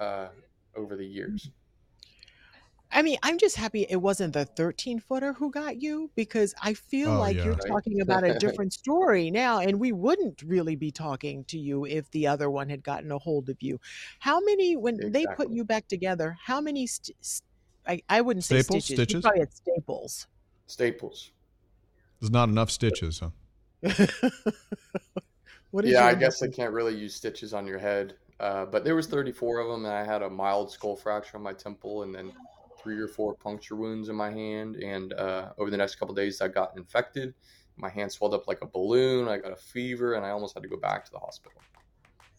uh, 0.00 0.28
over 0.74 0.96
the 0.96 1.04
years. 1.04 1.50
I 2.90 3.02
mean, 3.02 3.18
I'm 3.22 3.36
just 3.36 3.56
happy 3.56 3.86
it 3.88 3.96
wasn't 3.96 4.32
the 4.32 4.46
13 4.46 5.00
footer 5.00 5.34
who 5.34 5.50
got 5.50 5.82
you 5.82 6.10
because 6.14 6.54
I 6.62 6.72
feel 6.72 7.10
oh, 7.10 7.18
like 7.18 7.36
yeah. 7.36 7.44
you're 7.44 7.54
right. 7.54 7.68
talking 7.68 8.00
about 8.00 8.24
a 8.24 8.38
different 8.38 8.72
story 8.72 9.30
now, 9.30 9.58
and 9.58 9.78
we 9.78 9.92
wouldn't 9.92 10.40
really 10.42 10.76
be 10.76 10.90
talking 10.90 11.44
to 11.44 11.58
you 11.58 11.84
if 11.84 12.10
the 12.12 12.26
other 12.26 12.48
one 12.48 12.70
had 12.70 12.82
gotten 12.82 13.12
a 13.12 13.18
hold 13.18 13.50
of 13.50 13.60
you. 13.60 13.78
How 14.20 14.40
many, 14.40 14.76
when 14.76 14.94
exactly. 14.94 15.10
they 15.10 15.34
put 15.36 15.50
you 15.50 15.64
back 15.64 15.86
together, 15.86 16.38
how 16.42 16.62
many, 16.62 16.86
st- 16.86 17.16
st- 17.20 17.44
I, 17.86 18.00
I 18.08 18.22
wouldn't 18.22 18.44
say 18.44 18.62
staples, 18.62 18.84
stitches, 18.84 18.96
stitches? 18.96 19.14
you 19.14 19.20
probably 19.20 19.40
had 19.40 19.52
staples. 19.52 20.26
Staples. 20.66 21.30
There's 22.22 22.30
not 22.30 22.48
enough 22.48 22.70
stitches, 22.70 23.20
huh? 23.20 23.30
yeah, 25.82 26.06
I 26.06 26.14
guess 26.14 26.40
I 26.40 26.46
can't 26.46 26.72
really 26.72 26.94
use 26.94 27.16
stitches 27.16 27.52
on 27.52 27.66
your 27.66 27.80
head. 27.80 28.14
Uh, 28.38 28.64
but 28.64 28.84
there 28.84 28.94
was 28.94 29.08
34 29.08 29.58
of 29.58 29.66
them, 29.66 29.84
and 29.86 29.92
I 29.92 30.04
had 30.04 30.22
a 30.22 30.30
mild 30.30 30.70
skull 30.70 30.94
fracture 30.94 31.36
on 31.36 31.42
my 31.42 31.52
temple, 31.52 32.04
and 32.04 32.14
then 32.14 32.30
three 32.80 32.96
or 33.00 33.08
four 33.08 33.34
puncture 33.34 33.74
wounds 33.74 34.08
in 34.08 34.14
my 34.14 34.30
hand. 34.30 34.76
And 34.76 35.12
uh, 35.14 35.48
over 35.58 35.68
the 35.68 35.76
next 35.76 35.96
couple 35.96 36.14
days, 36.14 36.40
I 36.40 36.46
got 36.46 36.76
infected. 36.76 37.34
My 37.76 37.88
hand 37.88 38.12
swelled 38.12 38.34
up 38.34 38.46
like 38.46 38.60
a 38.62 38.66
balloon. 38.66 39.26
I 39.26 39.38
got 39.38 39.50
a 39.50 39.56
fever, 39.56 40.14
and 40.14 40.24
I 40.24 40.30
almost 40.30 40.54
had 40.54 40.62
to 40.62 40.68
go 40.68 40.76
back 40.76 41.04
to 41.06 41.10
the 41.10 41.18
hospital. 41.18 41.60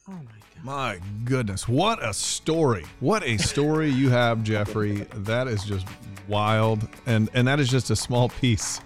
Oh 0.07 0.13
my 0.13 0.21
god. 0.23 0.63
My 0.63 0.99
goodness, 1.25 1.67
what 1.67 2.01
a 2.01 2.13
story. 2.13 2.85
What 3.01 3.21
a 3.23 3.35
story 3.35 3.89
you 3.89 4.09
have, 4.11 4.43
Jeffrey. 4.43 5.07
That 5.13 5.49
is 5.49 5.65
just 5.65 5.87
wild. 6.29 6.87
And 7.05 7.29
and 7.33 7.45
that 7.49 7.59
is 7.59 7.67
just 7.69 7.89
a 7.89 7.95
small 7.97 8.29
piece 8.29 8.79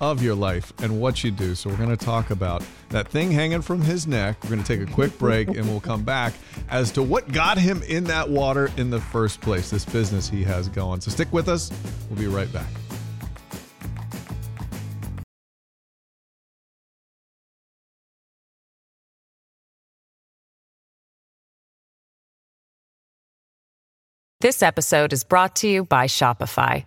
of 0.00 0.22
your 0.22 0.34
life 0.34 0.72
and 0.82 1.00
what 1.00 1.22
you 1.22 1.30
do. 1.30 1.54
So, 1.54 1.70
we're 1.70 1.76
going 1.76 1.96
to 1.96 2.04
talk 2.04 2.30
about 2.30 2.62
that 2.90 3.08
thing 3.08 3.30
hanging 3.30 3.62
from 3.62 3.80
his 3.80 4.06
neck. 4.06 4.36
We're 4.42 4.50
going 4.50 4.62
to 4.62 4.78
take 4.78 4.88
a 4.88 4.92
quick 4.92 5.16
break 5.18 5.48
and 5.48 5.66
we'll 5.66 5.80
come 5.80 6.02
back 6.02 6.34
as 6.68 6.90
to 6.92 7.02
what 7.02 7.30
got 7.32 7.58
him 7.58 7.82
in 7.84 8.04
that 8.04 8.28
water 8.28 8.70
in 8.76 8.90
the 8.90 9.00
first 9.00 9.40
place, 9.40 9.70
this 9.70 9.84
business 9.84 10.28
he 10.28 10.42
has 10.44 10.68
going. 10.68 11.00
So, 11.00 11.10
stick 11.10 11.32
with 11.32 11.48
us. 11.48 11.70
We'll 12.08 12.18
be 12.18 12.26
right 12.26 12.52
back. 12.52 12.68
This 24.40 24.62
episode 24.62 25.12
is 25.12 25.22
brought 25.22 25.56
to 25.56 25.68
you 25.68 25.84
by 25.84 26.06
Shopify. 26.06 26.86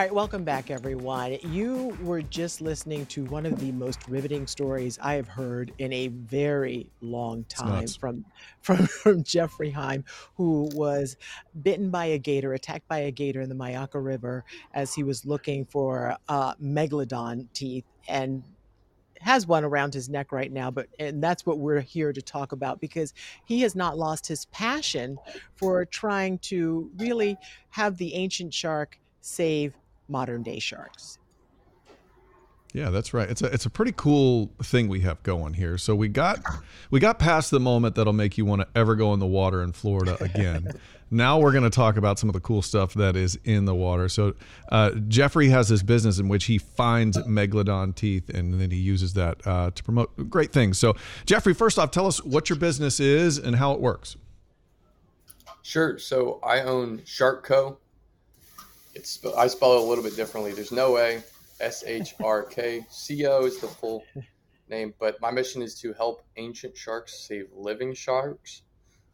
All 0.00 0.06
right, 0.06 0.14
welcome 0.14 0.44
back, 0.44 0.70
everyone. 0.70 1.36
You 1.42 1.94
were 2.02 2.22
just 2.22 2.62
listening 2.62 3.04
to 3.08 3.26
one 3.26 3.44
of 3.44 3.60
the 3.60 3.70
most 3.70 4.08
riveting 4.08 4.46
stories 4.46 4.98
I 5.02 5.12
have 5.12 5.28
heard 5.28 5.74
in 5.76 5.92
a 5.92 6.08
very 6.08 6.88
long 7.02 7.44
time 7.50 7.86
from, 7.86 8.24
from 8.62 8.86
from 8.86 9.22
Jeffrey 9.22 9.68
Heim, 9.68 10.06
who 10.36 10.70
was 10.72 11.18
bitten 11.62 11.90
by 11.90 12.06
a 12.06 12.18
gator, 12.18 12.54
attacked 12.54 12.88
by 12.88 13.00
a 13.00 13.10
gator 13.10 13.42
in 13.42 13.50
the 13.50 13.54
Myakka 13.54 14.02
River 14.02 14.42
as 14.72 14.94
he 14.94 15.02
was 15.02 15.26
looking 15.26 15.66
for 15.66 16.16
uh, 16.30 16.54
megalodon 16.54 17.48
teeth, 17.52 17.84
and 18.08 18.42
has 19.20 19.46
one 19.46 19.64
around 19.64 19.92
his 19.92 20.08
neck 20.08 20.32
right 20.32 20.50
now 20.50 20.70
but 20.70 20.86
and 20.98 21.22
that's 21.22 21.44
what 21.44 21.58
we're 21.58 21.80
here 21.80 22.10
to 22.10 22.22
talk 22.22 22.52
about 22.52 22.80
because 22.80 23.12
he 23.44 23.60
has 23.60 23.74
not 23.74 23.98
lost 23.98 24.26
his 24.26 24.46
passion 24.46 25.18
for 25.56 25.84
trying 25.84 26.38
to 26.38 26.90
really 26.96 27.36
have 27.68 27.98
the 27.98 28.14
ancient 28.14 28.54
shark 28.54 28.98
save 29.20 29.74
modern 30.10 30.42
day 30.42 30.58
sharks. 30.58 31.18
Yeah, 32.72 32.90
that's 32.90 33.12
right. 33.12 33.28
It's 33.28 33.42
a 33.42 33.46
it's 33.46 33.66
a 33.66 33.70
pretty 33.70 33.92
cool 33.96 34.52
thing 34.62 34.88
we 34.88 35.00
have 35.00 35.22
going 35.22 35.54
here. 35.54 35.76
So 35.76 35.94
we 35.94 36.08
got 36.08 36.38
we 36.90 37.00
got 37.00 37.18
past 37.18 37.50
the 37.50 37.58
moment 37.58 37.96
that'll 37.96 38.12
make 38.12 38.38
you 38.38 38.44
want 38.44 38.62
to 38.62 38.68
ever 38.76 38.94
go 38.94 39.12
in 39.12 39.18
the 39.18 39.26
water 39.26 39.62
in 39.62 39.72
Florida 39.72 40.16
again. 40.22 40.70
now 41.10 41.40
we're 41.40 41.50
going 41.50 41.64
to 41.64 41.70
talk 41.70 41.96
about 41.96 42.18
some 42.18 42.28
of 42.28 42.34
the 42.34 42.40
cool 42.40 42.62
stuff 42.62 42.94
that 42.94 43.16
is 43.16 43.38
in 43.44 43.64
the 43.64 43.74
water. 43.74 44.08
So 44.08 44.34
uh, 44.70 44.92
Jeffrey 45.08 45.48
has 45.48 45.68
this 45.68 45.82
business 45.82 46.20
in 46.20 46.28
which 46.28 46.44
he 46.44 46.58
finds 46.58 47.18
megalodon 47.18 47.94
teeth 47.96 48.28
and 48.28 48.60
then 48.60 48.70
he 48.70 48.78
uses 48.78 49.14
that 49.14 49.44
uh, 49.44 49.72
to 49.72 49.82
promote 49.82 50.30
great 50.30 50.52
things. 50.52 50.78
So 50.78 50.94
Jeffrey, 51.26 51.54
first 51.54 51.78
off, 51.78 51.90
tell 51.90 52.06
us 52.06 52.22
what 52.22 52.48
your 52.48 52.58
business 52.58 53.00
is 53.00 53.38
and 53.38 53.56
how 53.56 53.72
it 53.72 53.80
works. 53.80 54.16
Sure. 55.62 55.98
So 55.98 56.38
I 56.44 56.60
own 56.60 57.00
SHRKco 57.00 57.76
it's 59.00 59.24
I 59.36 59.46
spell 59.46 59.72
it 59.74 59.78
a 59.78 59.84
little 59.84 60.04
bit 60.04 60.14
differently. 60.14 60.52
There's 60.52 60.72
no 60.72 60.92
way. 60.92 61.22
S 61.60 61.82
H 61.86 62.14
R 62.22 62.42
K 62.42 62.84
C 62.90 63.26
O 63.26 63.44
is 63.44 63.58
the 63.58 63.66
full 63.66 64.04
name, 64.68 64.94
but 64.98 65.20
my 65.20 65.30
mission 65.30 65.62
is 65.62 65.74
to 65.80 65.92
help 65.94 66.22
ancient 66.36 66.76
sharks 66.76 67.26
save 67.26 67.48
living 67.54 67.94
sharks. 67.94 68.62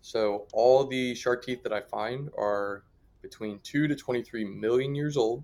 So 0.02 0.46
all 0.52 0.86
the 0.86 1.14
shark 1.14 1.44
teeth 1.44 1.62
that 1.62 1.72
I 1.72 1.80
find 1.80 2.30
are 2.36 2.84
between 3.22 3.58
2 3.64 3.88
to 3.88 3.96
23 3.96 4.44
million 4.44 4.94
years 4.94 5.16
old. 5.16 5.42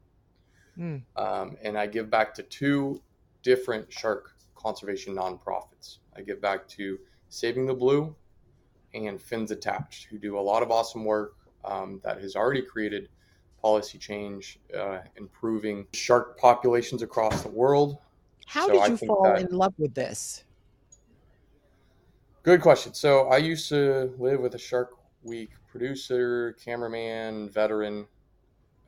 Mm. 0.79 1.03
Um, 1.17 1.57
and 1.63 1.77
I 1.77 1.87
give 1.87 2.11
back 2.11 2.35
to 2.35 2.43
two 2.45 3.03
different 3.43 3.93
shark 3.93 4.35
conservation 4.55 5.17
nonprofits. 5.17 5.99
I 6.17 6.23
give 6.23 6.41
back 6.41 6.69
to 6.69 6.99
Saving 7.29 7.67
the 7.67 7.75
Blue 7.75 8.15
and 8.95 9.21
Fins 9.21 9.51
Attached, 9.51 10.05
who 10.05 10.19
do 10.19 10.39
a 10.39 10.41
lot 10.41 10.63
of 10.63 10.71
awesome 10.71 11.05
work 11.05 11.35
um, 11.65 12.01
that 12.05 12.21
has 12.21 12.37
already 12.37 12.63
created 12.63 13.09
policy 13.62 13.97
change, 13.97 14.59
uh, 14.76 14.99
improving 15.16 15.87
shark 15.95 16.37
populations 16.38 17.00
across 17.02 17.42
the 17.42 17.49
world. 17.49 17.97
How 18.47 18.66
So 18.66 18.73
did 18.75 18.88
you 18.88 18.97
fall 19.07 19.23
that- 19.23 19.40
in 19.40 19.57
love 19.57 19.73
with 19.78 19.95
this? 19.95 20.45
Good 22.42 22.61
question. 22.61 22.92
So 22.92 23.28
I 23.28 23.37
used 23.37 23.69
to 23.69 24.14
live 24.19 24.40
with 24.40 24.57
a 24.57 24.59
Shark 24.59 24.97
Week 25.23 25.50
producer, 25.69 26.54
cameraman, 26.54 27.49
veteran. 27.49 28.09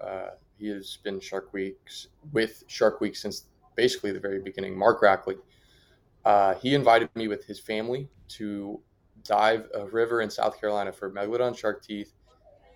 Uh, 0.00 0.30
he 0.58 0.68
has 0.68 0.98
been 1.04 1.20
Shark 1.20 1.52
Weeks 1.52 2.08
with 2.32 2.64
Shark 2.66 3.00
Week 3.00 3.14
since 3.14 3.46
basically 3.76 4.10
the 4.10 4.18
very 4.18 4.40
beginning. 4.40 4.76
Mark 4.76 5.00
Rackley. 5.02 5.38
Uh, 6.24 6.54
he 6.56 6.74
invited 6.74 7.08
me 7.14 7.28
with 7.28 7.44
his 7.44 7.60
family 7.60 8.08
to 8.28 8.80
dive 9.22 9.70
a 9.74 9.86
river 9.86 10.20
in 10.20 10.30
South 10.30 10.58
Carolina 10.60 10.90
for 10.92 11.10
megalodon 11.10 11.56
shark 11.56 11.82
teeth, 11.82 12.12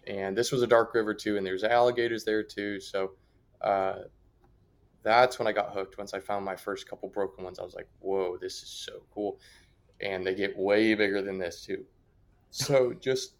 and 0.08 0.36
this 0.36 0.50
was 0.50 0.62
a 0.62 0.66
dark 0.66 0.94
river 0.94 1.14
too, 1.14 1.36
and 1.36 1.46
there's 1.46 1.62
alligators 1.62 2.24
there 2.24 2.42
too. 2.42 2.80
So 2.80 3.12
uh, 3.60 4.00
that's 5.02 5.38
when 5.38 5.46
I 5.46 5.52
got 5.52 5.72
hooked. 5.72 5.98
Once 5.98 6.14
I 6.14 6.20
found 6.20 6.44
my 6.44 6.56
first 6.56 6.88
couple 6.88 7.08
broken 7.08 7.44
ones, 7.44 7.58
I 7.58 7.62
was 7.62 7.74
like, 7.74 7.88
"Whoa, 8.00 8.38
this 8.38 8.62
is 8.62 8.68
so 8.68 9.02
cool!" 9.14 9.38
And 10.00 10.26
they 10.26 10.34
get 10.34 10.56
way 10.56 10.94
bigger 10.94 11.22
than 11.22 11.38
this 11.38 11.64
too. 11.64 11.84
So 12.50 12.94
just 12.94 13.34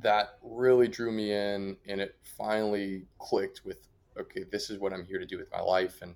that 0.00 0.38
really 0.42 0.86
drew 0.86 1.10
me 1.10 1.32
in, 1.32 1.76
and 1.88 2.00
it 2.00 2.16
finally 2.22 3.06
clicked 3.18 3.62
with, 3.64 3.88
"Okay, 4.18 4.44
this 4.50 4.70
is 4.70 4.78
what 4.78 4.92
I'm 4.92 5.04
here 5.04 5.18
to 5.18 5.26
do 5.26 5.36
with 5.36 5.50
my 5.50 5.60
life, 5.60 6.00
and 6.02 6.14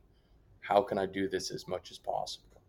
how 0.60 0.80
can 0.82 0.96
I 0.98 1.06
do 1.06 1.28
this 1.28 1.50
as 1.50 1.66
much 1.66 1.90
as 1.90 1.98
possible." 1.98 2.62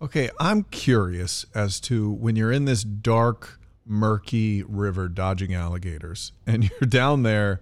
Okay, 0.00 0.30
I'm 0.38 0.64
curious 0.64 1.46
as 1.54 1.80
to 1.80 2.10
when 2.10 2.36
you're 2.36 2.52
in 2.52 2.64
this 2.64 2.84
dark, 2.84 3.58
murky 3.86 4.62
river 4.62 5.08
dodging 5.08 5.54
alligators 5.54 6.32
and 6.46 6.64
you're 6.64 6.88
down 6.88 7.22
there 7.22 7.60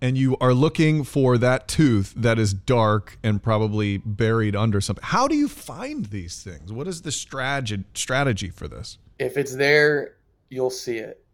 and 0.00 0.18
you 0.18 0.36
are 0.40 0.52
looking 0.52 1.04
for 1.04 1.38
that 1.38 1.68
tooth 1.68 2.12
that 2.16 2.38
is 2.38 2.52
dark 2.52 3.18
and 3.22 3.40
probably 3.40 3.98
buried 3.98 4.56
under 4.56 4.80
something. 4.80 5.04
How 5.04 5.28
do 5.28 5.36
you 5.36 5.46
find 5.46 6.06
these 6.06 6.42
things? 6.42 6.72
What 6.72 6.88
is 6.88 7.02
the 7.02 7.12
strategy 7.12 7.84
strategy 7.94 8.50
for 8.50 8.66
this? 8.66 8.98
if 9.22 9.36
it's 9.36 9.54
there, 9.54 10.16
you'll 10.50 10.70
see 10.70 10.98
it. 10.98 11.24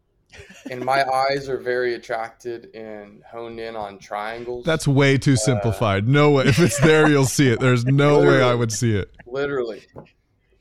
And 0.70 0.84
my 0.84 1.04
eyes 1.12 1.48
are 1.48 1.56
very 1.56 1.94
attracted 1.94 2.74
and 2.74 3.22
honed 3.30 3.58
in 3.58 3.76
on 3.76 3.98
triangles. 3.98 4.64
That's 4.64 4.86
way 4.86 5.18
too 5.18 5.32
uh, 5.32 5.36
simplified. 5.36 6.06
No 6.06 6.32
way. 6.32 6.44
If 6.44 6.58
it's 6.58 6.78
there, 6.80 7.08
you'll 7.08 7.24
see 7.24 7.48
it. 7.48 7.60
There's 7.60 7.84
no 7.86 8.20
way 8.20 8.42
I 8.42 8.54
would 8.54 8.72
see 8.72 8.94
it. 8.94 9.10
literally. 9.26 9.82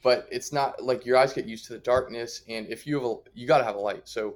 But 0.03 0.27
it's 0.31 0.53
not 0.53 0.81
like 0.83 1.05
your 1.05 1.17
eyes 1.17 1.33
get 1.33 1.45
used 1.45 1.65
to 1.65 1.73
the 1.73 1.79
darkness, 1.79 2.43
and 2.47 2.67
if 2.67 2.85
you 2.85 2.95
have 2.95 3.03
a, 3.03 3.15
you 3.33 3.47
got 3.47 3.57
to 3.57 3.63
have 3.63 3.75
a 3.75 3.79
light. 3.79 4.07
So 4.07 4.35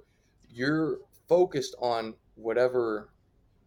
you're 0.49 0.99
focused 1.27 1.75
on 1.79 2.13
whatever 2.35 3.09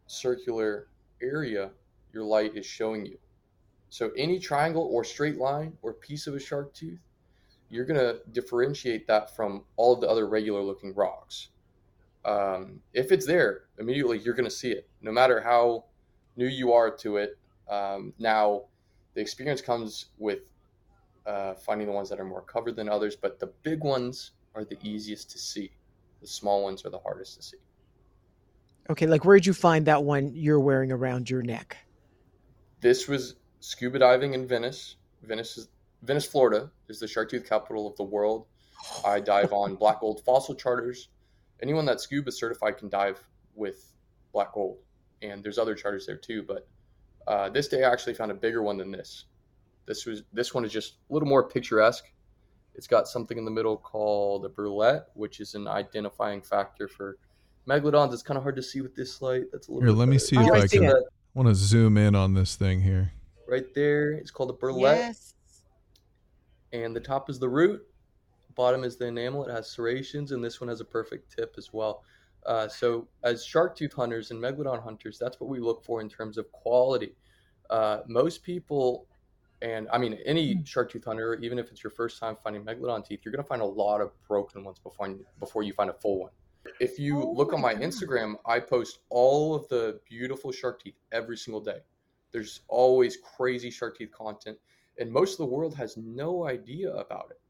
circular 0.06 0.88
area 1.22 1.70
your 2.12 2.24
light 2.24 2.56
is 2.56 2.66
showing 2.66 3.06
you. 3.06 3.18
So 3.90 4.10
any 4.16 4.38
triangle 4.38 4.88
or 4.90 5.04
straight 5.04 5.38
line 5.38 5.72
or 5.82 5.92
piece 5.92 6.26
of 6.26 6.34
a 6.34 6.40
shark 6.40 6.74
tooth, 6.74 6.98
you're 7.70 7.84
gonna 7.84 8.16
differentiate 8.32 9.06
that 9.06 9.34
from 9.34 9.64
all 9.76 9.94
of 9.94 10.00
the 10.00 10.08
other 10.08 10.28
regular 10.28 10.62
looking 10.62 10.94
rocks. 10.94 11.48
Um, 12.24 12.80
if 12.92 13.12
it's 13.12 13.26
there, 13.26 13.64
immediately 13.78 14.18
you're 14.18 14.34
gonna 14.34 14.50
see 14.50 14.72
it, 14.72 14.88
no 15.00 15.12
matter 15.12 15.40
how 15.40 15.84
new 16.36 16.46
you 16.46 16.72
are 16.72 16.90
to 16.96 17.18
it. 17.18 17.38
Um, 17.68 18.12
now, 18.18 18.64
the 19.14 19.20
experience 19.20 19.61
comes 19.61 20.07
with 20.18 20.40
uh, 21.26 21.54
finding 21.54 21.87
the 21.87 21.92
ones 21.92 22.08
that 22.10 22.20
are 22.20 22.24
more 22.24 22.42
covered 22.42 22.76
than 22.76 22.88
others, 22.88 23.16
but 23.16 23.38
the 23.38 23.46
big 23.62 23.82
ones 23.82 24.32
are 24.54 24.64
the 24.64 24.76
easiest 24.82 25.30
to 25.30 25.38
see. 25.38 25.70
The 26.20 26.26
small 26.26 26.62
ones 26.62 26.84
are 26.84 26.90
the 26.90 26.98
hardest 26.98 27.37
to 27.37 27.42
see. 27.42 27.56
Okay, 28.90 29.06
like 29.06 29.24
where'd 29.24 29.46
you 29.46 29.54
find 29.54 29.87
that 29.87 30.04
one 30.04 30.30
you're 30.34 30.60
wearing 30.60 30.92
around 30.92 31.30
your 31.30 31.42
neck? 31.42 31.76
This 32.80 33.08
was 33.08 33.37
scuba 33.60 33.98
diving 33.98 34.34
in 34.34 34.46
Venice. 34.46 34.96
Venice 35.22 35.56
is 35.56 35.68
Venice, 36.02 36.26
Florida 36.26 36.70
is 36.88 37.00
the 37.00 37.08
shark 37.08 37.30
tooth 37.30 37.48
capital 37.48 37.87
of 37.87 37.96
the 37.96 38.02
world. 38.02 38.46
I 39.06 39.20
dive 39.20 39.54
on 39.54 39.74
black 39.80 40.00
gold 40.00 40.22
fossil 40.24 40.54
charters. 40.54 41.08
Anyone 41.62 41.87
that's 41.87 42.02
scuba 42.02 42.30
certified 42.30 42.76
can 42.76 42.90
dive 42.90 43.18
with 43.54 43.94
black 44.32 44.52
gold, 44.52 44.78
and 45.22 45.42
there's 45.42 45.56
other 45.56 45.74
charters 45.74 46.04
there 46.04 46.16
too. 46.16 46.42
But 46.42 46.68
uh, 47.26 47.48
this 47.48 47.68
day 47.68 47.84
I 47.84 47.90
actually 47.90 48.14
found 48.14 48.32
a 48.32 48.34
bigger 48.34 48.62
one 48.62 48.76
than 48.76 48.90
this. 48.90 49.24
This 49.87 50.07
was 50.07 50.23
this 50.33 50.55
one 50.55 50.64
is 50.64 50.73
just 50.73 50.94
a 51.11 51.12
little 51.12 51.29
more 51.29 51.49
picturesque. 51.49 52.05
It's 52.75 52.87
got 52.87 53.07
something 53.07 53.38
in 53.38 53.44
the 53.44 53.51
middle 53.51 53.77
called 53.77 54.44
a 54.44 54.49
bourlette, 54.49 55.05
which 55.14 55.40
is 55.40 55.55
an 55.55 55.68
identifying 55.68 56.42
factor 56.42 56.88
for 56.88 57.18
megalodons. 57.68 58.12
It's 58.12 58.23
kind 58.23 58.37
of 58.37 58.42
hard 58.42 58.57
to 58.57 58.62
see 58.62 58.81
with 58.81 58.97
this 58.97 59.23
light. 59.23 59.44
That's 59.53 59.68
a 59.68 59.73
little. 59.73 59.83
Here, 59.87 59.92
bit 59.92 59.99
let 59.99 60.09
me 60.09 60.18
see 60.18 60.37
if 60.37 60.51
I 60.53 60.57
I 60.62 60.66
see 60.66 60.79
can. 60.79 60.87
it. 60.88 60.97
I 60.97 61.38
want 61.38 61.49
to 61.49 61.55
zoom 61.55 61.97
in 61.99 62.14
on 62.14 62.35
this 62.35 62.57
thing 62.57 62.81
here. 62.83 63.12
Right 63.49 63.73
there, 63.75 64.12
it's 64.12 64.31
called 64.31 64.51
a 64.51 64.55
bourlette. 64.55 64.97
Yes. 64.97 65.35
and 66.73 66.94
the 66.97 67.01
top 67.01 67.31
is 67.31 67.38
the 67.38 67.49
root 67.49 67.83
bottom 68.55 68.85
is 68.85 68.97
the 68.97 69.07
enamel 69.07 69.44
it 69.44 69.51
has 69.51 69.68
serrations 69.70 70.33
and 70.33 70.42
this 70.44 70.61
one 70.61 70.68
has 70.68 70.81
a 70.81 70.85
perfect 70.85 71.35
tip 71.35 71.55
as 71.59 71.73
well 71.73 72.03
uh, 72.47 72.68
so 72.68 73.09
as 73.25 73.44
shark 73.44 73.77
tooth 73.77 73.92
hunters 73.92 74.31
and 74.31 74.40
megalodon 74.40 74.83
hunters 74.83 75.18
that's 75.18 75.40
what 75.40 75.49
we 75.51 75.59
look 75.59 75.85
for 75.85 76.01
in 76.01 76.09
terms 76.09 76.38
of 76.38 76.51
quality 76.53 77.14
uh, 77.70 77.99
most 78.07 78.42
people 78.42 79.07
and 79.64 79.88
i 79.92 79.98
mean 79.98 80.14
any 80.24 80.55
hmm. 80.55 80.62
shark 80.62 80.90
tooth 80.90 81.05
hunter 81.05 81.35
even 81.42 81.59
if 81.59 81.70
it's 81.70 81.83
your 81.83 81.90
first 81.90 82.20
time 82.20 82.37
finding 82.42 82.62
megalodon 82.64 83.05
teeth 83.05 83.20
you're 83.24 83.33
going 83.33 83.42
to 83.42 83.48
find 83.48 83.62
a 83.62 83.72
lot 83.83 84.00
of 84.00 84.12
broken 84.29 84.62
ones 84.64 84.79
before 84.79 85.09
you, 85.09 85.24
before 85.40 85.62
you 85.62 85.72
find 85.72 85.90
a 85.90 85.94
full 85.94 86.20
one 86.20 86.31
if 86.81 86.98
you 86.98 87.20
Oh 87.20 87.33
look 87.33 87.53
on 87.53 87.61
my 87.61 87.74
my 87.74 87.81
God. 87.81 87.83
instagram 87.83 88.35
i 88.46 88.61
post 88.61 89.00
all 89.11 89.55
of 89.55 89.66
the 89.68 90.00
beautiful 90.09 90.53
shark 90.53 90.83
teeth 90.83 90.98
every 91.12 91.37
single 91.37 91.61
day 91.61 91.79
there's 92.33 92.61
always 92.68 93.16
crazy 93.37 93.70
shark 93.70 93.98
teeth 93.98 94.12
content 94.12 94.59
and 94.98 95.11
most 95.11 95.33
of 95.33 95.38
the 95.38 95.46
world 95.46 95.74
has 95.74 95.96
no 95.96 96.46
idea 96.46 96.92
about 96.94 97.29
it. 97.31 97.40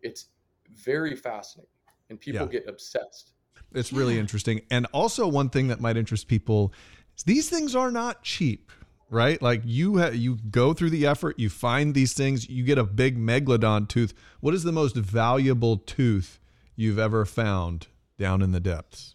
It's 0.00 0.26
very 0.70 1.14
fascinating, 1.14 1.70
and 2.10 2.20
people 2.20 2.46
Yeah. 2.46 2.52
get 2.52 2.68
obsessed. 2.68 3.32
It's 3.72 3.92
really 3.92 4.18
interesting. 4.18 4.62
And 4.70 4.86
also 4.86 5.26
one 5.26 5.50
thing 5.50 5.68
that 5.68 5.80
might 5.80 5.96
interest 5.96 6.28
people 6.28 6.72
is 7.16 7.24
these 7.24 7.48
things 7.48 7.74
are 7.76 7.90
not 7.90 8.22
cheap, 8.22 8.72
right? 9.10 9.40
Like 9.40 9.62
you 9.64 9.98
ha- 9.98 10.08
you 10.08 10.36
go 10.50 10.72
through 10.72 10.90
the 10.90 11.06
effort, 11.06 11.38
you 11.38 11.48
find 11.48 11.94
these 11.94 12.12
things, 12.12 12.48
you 12.48 12.64
get 12.64 12.78
a 12.78 12.84
big 12.84 13.18
megalodon 13.18 13.88
tooth. 13.88 14.14
What 14.40 14.54
is 14.54 14.62
the 14.62 14.72
most 14.72 14.96
valuable 14.96 15.78
tooth 15.78 16.40
you've 16.76 16.98
ever 16.98 17.24
found 17.24 17.88
down 18.18 18.42
in 18.42 18.52
the 18.52 18.60
depths? 18.60 19.14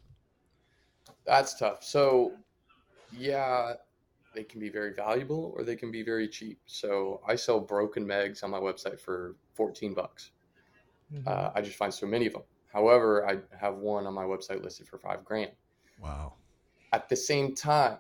That's 1.25 1.53
tough. 1.53 1.83
So, 1.83 2.33
yeah, 3.11 3.73
they 4.33 4.43
can 4.43 4.59
be 4.59 4.69
very 4.69 4.93
valuable 4.93 5.53
or 5.55 5.63
they 5.63 5.75
can 5.75 5.91
be 5.91 6.03
very 6.03 6.27
cheap. 6.27 6.59
So, 6.65 7.21
I 7.27 7.35
sell 7.35 7.59
broken 7.59 8.05
megs 8.05 8.43
on 8.43 8.51
my 8.51 8.59
website 8.59 8.99
for 8.99 9.35
14 9.53 9.93
bucks. 9.93 10.31
Mhm. 11.13 11.27
Uh, 11.27 11.51
I 11.55 11.61
just 11.61 11.77
find 11.77 11.93
so 11.93 12.05
many 12.07 12.25
of 12.25 12.33
them. 12.33 12.43
However, 12.71 13.27
I 13.27 13.37
have 13.55 13.75
one 13.77 14.07
on 14.07 14.13
my 14.13 14.23
website 14.23 14.63
listed 14.63 14.87
for 14.87 14.97
five 14.97 15.23
grand. 15.23 15.51
Wow. 15.99 16.33
At 16.91 17.07
the 17.07 17.15
same 17.15 17.55
time, 17.55 17.99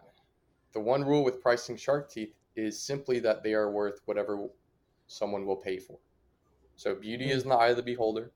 the 0.73 0.79
one 0.79 1.03
rule 1.03 1.23
with 1.23 1.41
pricing 1.41 1.77
shark 1.77 2.11
teeth 2.11 2.33
is 2.55 2.81
simply 2.81 3.19
that 3.19 3.43
they 3.43 3.53
are 3.53 3.71
worth 3.71 4.01
whatever 4.05 4.47
someone 5.07 5.45
will 5.45 5.55
pay 5.55 5.77
for. 5.77 5.97
So 6.75 6.95
beauty 6.95 7.29
is 7.31 7.43
in 7.43 7.49
the 7.49 7.55
eye 7.55 7.69
of 7.69 7.77
the 7.77 7.83
beholder. 7.83 8.31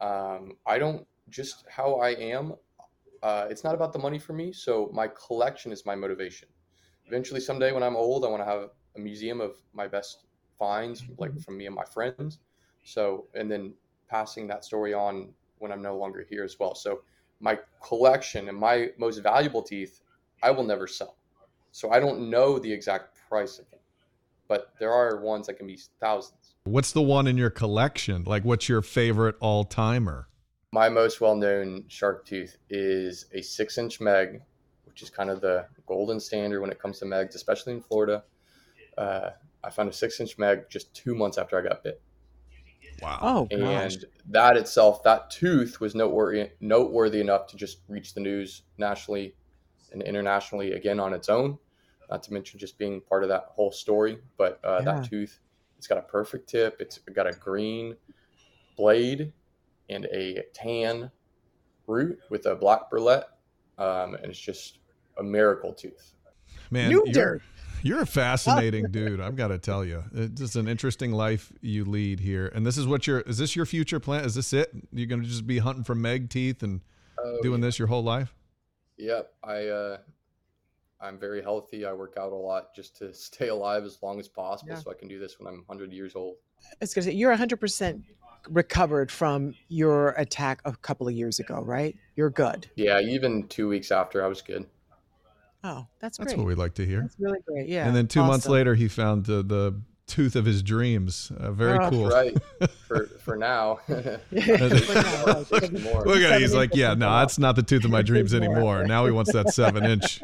Um, 0.00 0.56
I 0.66 0.78
don't 0.78 1.06
just 1.28 1.64
how 1.68 1.96
I 1.96 2.10
am. 2.10 2.54
Uh, 3.22 3.48
it's 3.50 3.64
not 3.64 3.74
about 3.74 3.92
the 3.92 3.98
money 3.98 4.18
for 4.18 4.32
me. 4.32 4.52
So 4.52 4.90
my 4.92 5.08
collection 5.08 5.72
is 5.72 5.84
my 5.84 5.96
motivation. 5.96 6.48
Eventually, 7.06 7.40
someday 7.40 7.72
when 7.72 7.82
I'm 7.82 7.96
old, 7.96 8.24
I 8.24 8.28
want 8.28 8.42
to 8.42 8.46
have 8.48 8.70
a 8.96 9.00
museum 9.00 9.40
of 9.40 9.56
my 9.72 9.88
best 9.88 10.26
finds, 10.58 11.04
like 11.18 11.38
from 11.40 11.56
me 11.56 11.66
and 11.66 11.74
my 11.74 11.84
friends. 11.84 12.38
So 12.84 13.26
and 13.34 13.50
then 13.50 13.74
passing 14.08 14.46
that 14.48 14.64
story 14.64 14.94
on 14.94 15.30
when 15.58 15.72
I'm 15.72 15.82
no 15.82 15.96
longer 15.96 16.24
here 16.28 16.44
as 16.44 16.58
well. 16.58 16.74
So 16.74 17.02
my 17.40 17.58
collection 17.82 18.48
and 18.48 18.58
my 18.58 18.90
most 18.98 19.18
valuable 19.18 19.62
teeth, 19.62 20.00
I 20.42 20.50
will 20.50 20.64
never 20.64 20.86
sell. 20.86 21.17
So 21.78 21.92
I 21.92 22.00
don't 22.00 22.28
know 22.28 22.58
the 22.58 22.72
exact 22.72 23.16
price 23.28 23.60
of 23.60 23.70
them, 23.70 23.78
but 24.48 24.72
there 24.80 24.90
are 24.90 25.20
ones 25.20 25.46
that 25.46 25.54
can 25.54 25.68
be 25.68 25.78
thousands. 26.00 26.56
What's 26.64 26.90
the 26.90 27.00
one 27.00 27.28
in 27.28 27.38
your 27.38 27.50
collection? 27.50 28.24
Like 28.24 28.44
what's 28.44 28.68
your 28.68 28.82
favorite 28.82 29.36
all-timer? 29.38 30.26
My 30.72 30.88
most 30.88 31.20
well-known 31.20 31.84
shark 31.86 32.26
tooth 32.26 32.56
is 32.68 33.26
a 33.32 33.42
six-inch 33.42 34.00
meg, 34.00 34.40
which 34.86 35.02
is 35.04 35.08
kind 35.08 35.30
of 35.30 35.40
the 35.40 35.66
golden 35.86 36.18
standard 36.18 36.60
when 36.60 36.70
it 36.72 36.80
comes 36.80 36.98
to 36.98 37.04
megs, 37.04 37.36
especially 37.36 37.74
in 37.74 37.80
Florida. 37.80 38.24
Uh, 38.98 39.30
I 39.62 39.70
found 39.70 39.88
a 39.88 39.92
six-inch 39.92 40.36
meg 40.36 40.68
just 40.68 40.92
two 40.94 41.14
months 41.14 41.38
after 41.38 41.56
I 41.56 41.62
got 41.62 41.84
bit. 41.84 42.02
Wow. 43.00 43.18
Oh 43.22 43.44
gosh. 43.56 43.94
and 43.94 44.04
that 44.30 44.56
itself, 44.56 45.04
that 45.04 45.30
tooth 45.30 45.78
was 45.78 45.94
noteworthy, 45.94 46.50
noteworthy 46.58 47.20
enough 47.20 47.46
to 47.46 47.56
just 47.56 47.82
reach 47.86 48.14
the 48.14 48.20
news 48.20 48.62
nationally 48.78 49.36
and 49.92 50.02
internationally 50.02 50.72
again 50.72 50.98
on 50.98 51.14
its 51.14 51.28
own. 51.28 51.56
Not 52.10 52.22
to 52.24 52.32
mention 52.32 52.58
just 52.58 52.78
being 52.78 53.00
part 53.00 53.22
of 53.22 53.28
that 53.28 53.46
whole 53.50 53.70
story. 53.70 54.18
But 54.36 54.60
uh, 54.64 54.78
Yeah. 54.84 54.92
that 55.00 55.04
tooth, 55.10 55.38
it's 55.76 55.86
got 55.86 55.98
a 55.98 56.02
perfect 56.02 56.48
tip. 56.48 56.76
It's 56.80 56.98
got 56.98 57.26
a 57.26 57.32
green 57.32 57.96
blade 58.76 59.32
and 59.90 60.04
a 60.06 60.44
tan 60.54 61.10
root 61.86 62.18
with 62.30 62.46
a 62.46 62.54
black 62.54 62.90
bourlette, 62.90 63.24
um, 63.78 64.14
and 64.14 64.26
it's 64.26 64.38
just 64.38 64.78
a 65.18 65.22
miracle 65.22 65.72
tooth. 65.72 66.12
Man, 66.70 66.88
New 66.90 67.02
you're, 67.06 67.12
dirt. 67.12 67.42
you're 67.82 68.02
a 68.02 68.06
fascinating 68.06 68.90
dude. 68.90 69.20
I've 69.20 69.36
got 69.36 69.48
to 69.48 69.58
tell 69.58 69.84
you, 69.84 70.04
it's 70.12 70.38
just 70.40 70.56
an 70.56 70.68
interesting 70.68 71.12
life 71.12 71.50
you 71.62 71.84
lead 71.86 72.20
here. 72.20 72.52
And 72.54 72.66
this 72.66 72.76
is 72.76 72.86
what 72.86 73.06
your 73.06 73.20
is 73.20 73.38
this 73.38 73.56
your 73.56 73.64
future 73.66 74.00
plan? 74.00 74.24
Is 74.24 74.34
this 74.34 74.52
it? 74.52 74.70
You're 74.92 75.06
going 75.06 75.22
to 75.22 75.28
just 75.28 75.46
be 75.46 75.58
hunting 75.58 75.84
for 75.84 75.94
meg 75.94 76.28
teeth 76.30 76.62
and 76.62 76.80
Oh, 77.20 77.38
doing 77.42 77.60
this 77.60 77.78
your 77.80 77.88
whole 77.88 78.04
life? 78.04 78.32
Yep, 78.96 79.32
I 79.42 79.66
uh, 79.66 79.98
I'm 81.00 81.18
very 81.18 81.42
healthy. 81.42 81.84
I 81.84 81.92
work 81.92 82.14
out 82.18 82.32
a 82.32 82.36
lot 82.36 82.74
just 82.74 82.96
to 82.98 83.12
stay 83.14 83.48
alive 83.48 83.84
as 83.84 83.98
long 84.02 84.18
as 84.18 84.28
possible, 84.28 84.72
Yeah. 84.72 84.78
so 84.80 84.90
I 84.90 84.94
can 84.94 85.08
do 85.08 85.18
this 85.18 85.38
when 85.38 85.46
I'm 85.46 85.62
100 85.66 85.92
years 85.92 86.14
old. 86.16 86.36
I 86.64 86.76
was 86.80 86.92
gonna 86.94 87.04
say 87.04 87.12
you're 87.12 87.30
100 87.30 87.60
percent 87.60 88.02
recovered 88.50 89.10
from 89.12 89.54
your 89.68 90.10
attack 90.10 90.60
a 90.64 90.74
couple 90.76 91.06
of 91.06 91.14
years 91.14 91.38
ago, 91.38 91.60
right? 91.60 91.96
You're 92.16 92.30
good. 92.30 92.68
Yeah, 92.76 93.00
even 93.00 93.46
two 93.48 93.68
weeks 93.68 93.90
after, 93.92 94.24
I 94.24 94.28
was 94.28 94.42
good. 94.42 94.66
Oh, 95.64 95.86
that's 96.00 96.18
That's 96.18 96.34
what 96.34 96.46
we 96.46 96.54
like 96.54 96.74
to 96.74 96.86
hear. 96.86 97.02
That's 97.02 97.16
really 97.18 97.40
great. 97.46 97.68
Yeah. 97.68 97.86
and 97.86 97.94
then 97.94 98.06
two 98.06 98.22
months 98.24 98.48
later, 98.48 98.74
he 98.76 98.86
found 98.88 99.26
the, 99.26 99.42
the 99.42 99.74
tooth 100.06 100.36
of 100.36 100.44
his 100.44 100.62
dreams. 100.62 101.30
Uh, 101.36 101.50
very 101.50 101.78
Oh, 101.84 101.90
cool. 101.90 102.08
Right 102.08 102.36
for 102.86 103.06
for 103.24 103.36
now. 103.36 103.80
Look 103.88 104.20
now, 104.30 105.26
Look, 105.26 105.50
like, 105.50 105.72
more. 105.72 106.04
look 106.06 106.18
at 106.22 106.32
it. 106.32 106.40
He's 106.40 106.54
like, 106.54 106.74
yeah, 106.74 106.94
no, 106.94 107.10
that's 107.18 107.38
not 107.38 107.56
the 107.56 107.62
tooth 107.64 107.84
of 107.84 107.90
my 107.90 108.02
dreams 108.02 108.32
anymore. 108.34 108.84
Now 108.86 109.04
he 109.06 109.10
wants 109.12 109.32
that 109.32 109.52
seven 109.52 109.84
inch. 109.84 110.20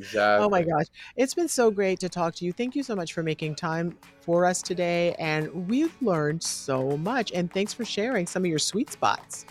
Exactly. 0.00 0.44
Oh 0.44 0.48
my 0.48 0.62
gosh. 0.62 0.86
It's 1.16 1.34
been 1.34 1.48
so 1.48 1.70
great 1.70 2.00
to 2.00 2.08
talk 2.08 2.34
to 2.36 2.44
you. 2.44 2.52
Thank 2.52 2.74
you 2.74 2.82
so 2.82 2.96
much 2.96 3.12
for 3.12 3.22
making 3.22 3.54
time 3.54 3.96
for 4.20 4.44
us 4.46 4.62
today. 4.62 5.14
And 5.18 5.68
we've 5.68 5.94
learned 6.02 6.42
so 6.42 6.96
much. 6.96 7.32
And 7.32 7.52
thanks 7.52 7.72
for 7.72 7.84
sharing 7.84 8.26
some 8.26 8.44
of 8.44 8.48
your 8.48 8.58
sweet 8.58 8.90
spots. 8.90 9.46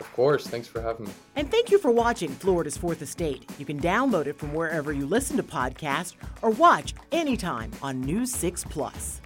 Of 0.00 0.12
course. 0.12 0.46
Thanks 0.46 0.68
for 0.68 0.82
having 0.82 1.06
me. 1.06 1.12
And 1.36 1.50
thank 1.50 1.70
you 1.70 1.78
for 1.78 1.90
watching 1.90 2.28
Florida's 2.30 2.76
Fourth 2.76 3.00
Estate. 3.02 3.50
You 3.58 3.64
can 3.64 3.80
download 3.80 4.26
it 4.26 4.38
from 4.38 4.52
wherever 4.52 4.92
you 4.92 5.06
listen 5.06 5.36
to 5.38 5.42
podcasts 5.42 6.14
or 6.42 6.50
watch 6.50 6.94
anytime 7.12 7.70
on 7.82 8.00
News 8.00 8.30
6 8.34 8.64
Plus. 8.64 9.20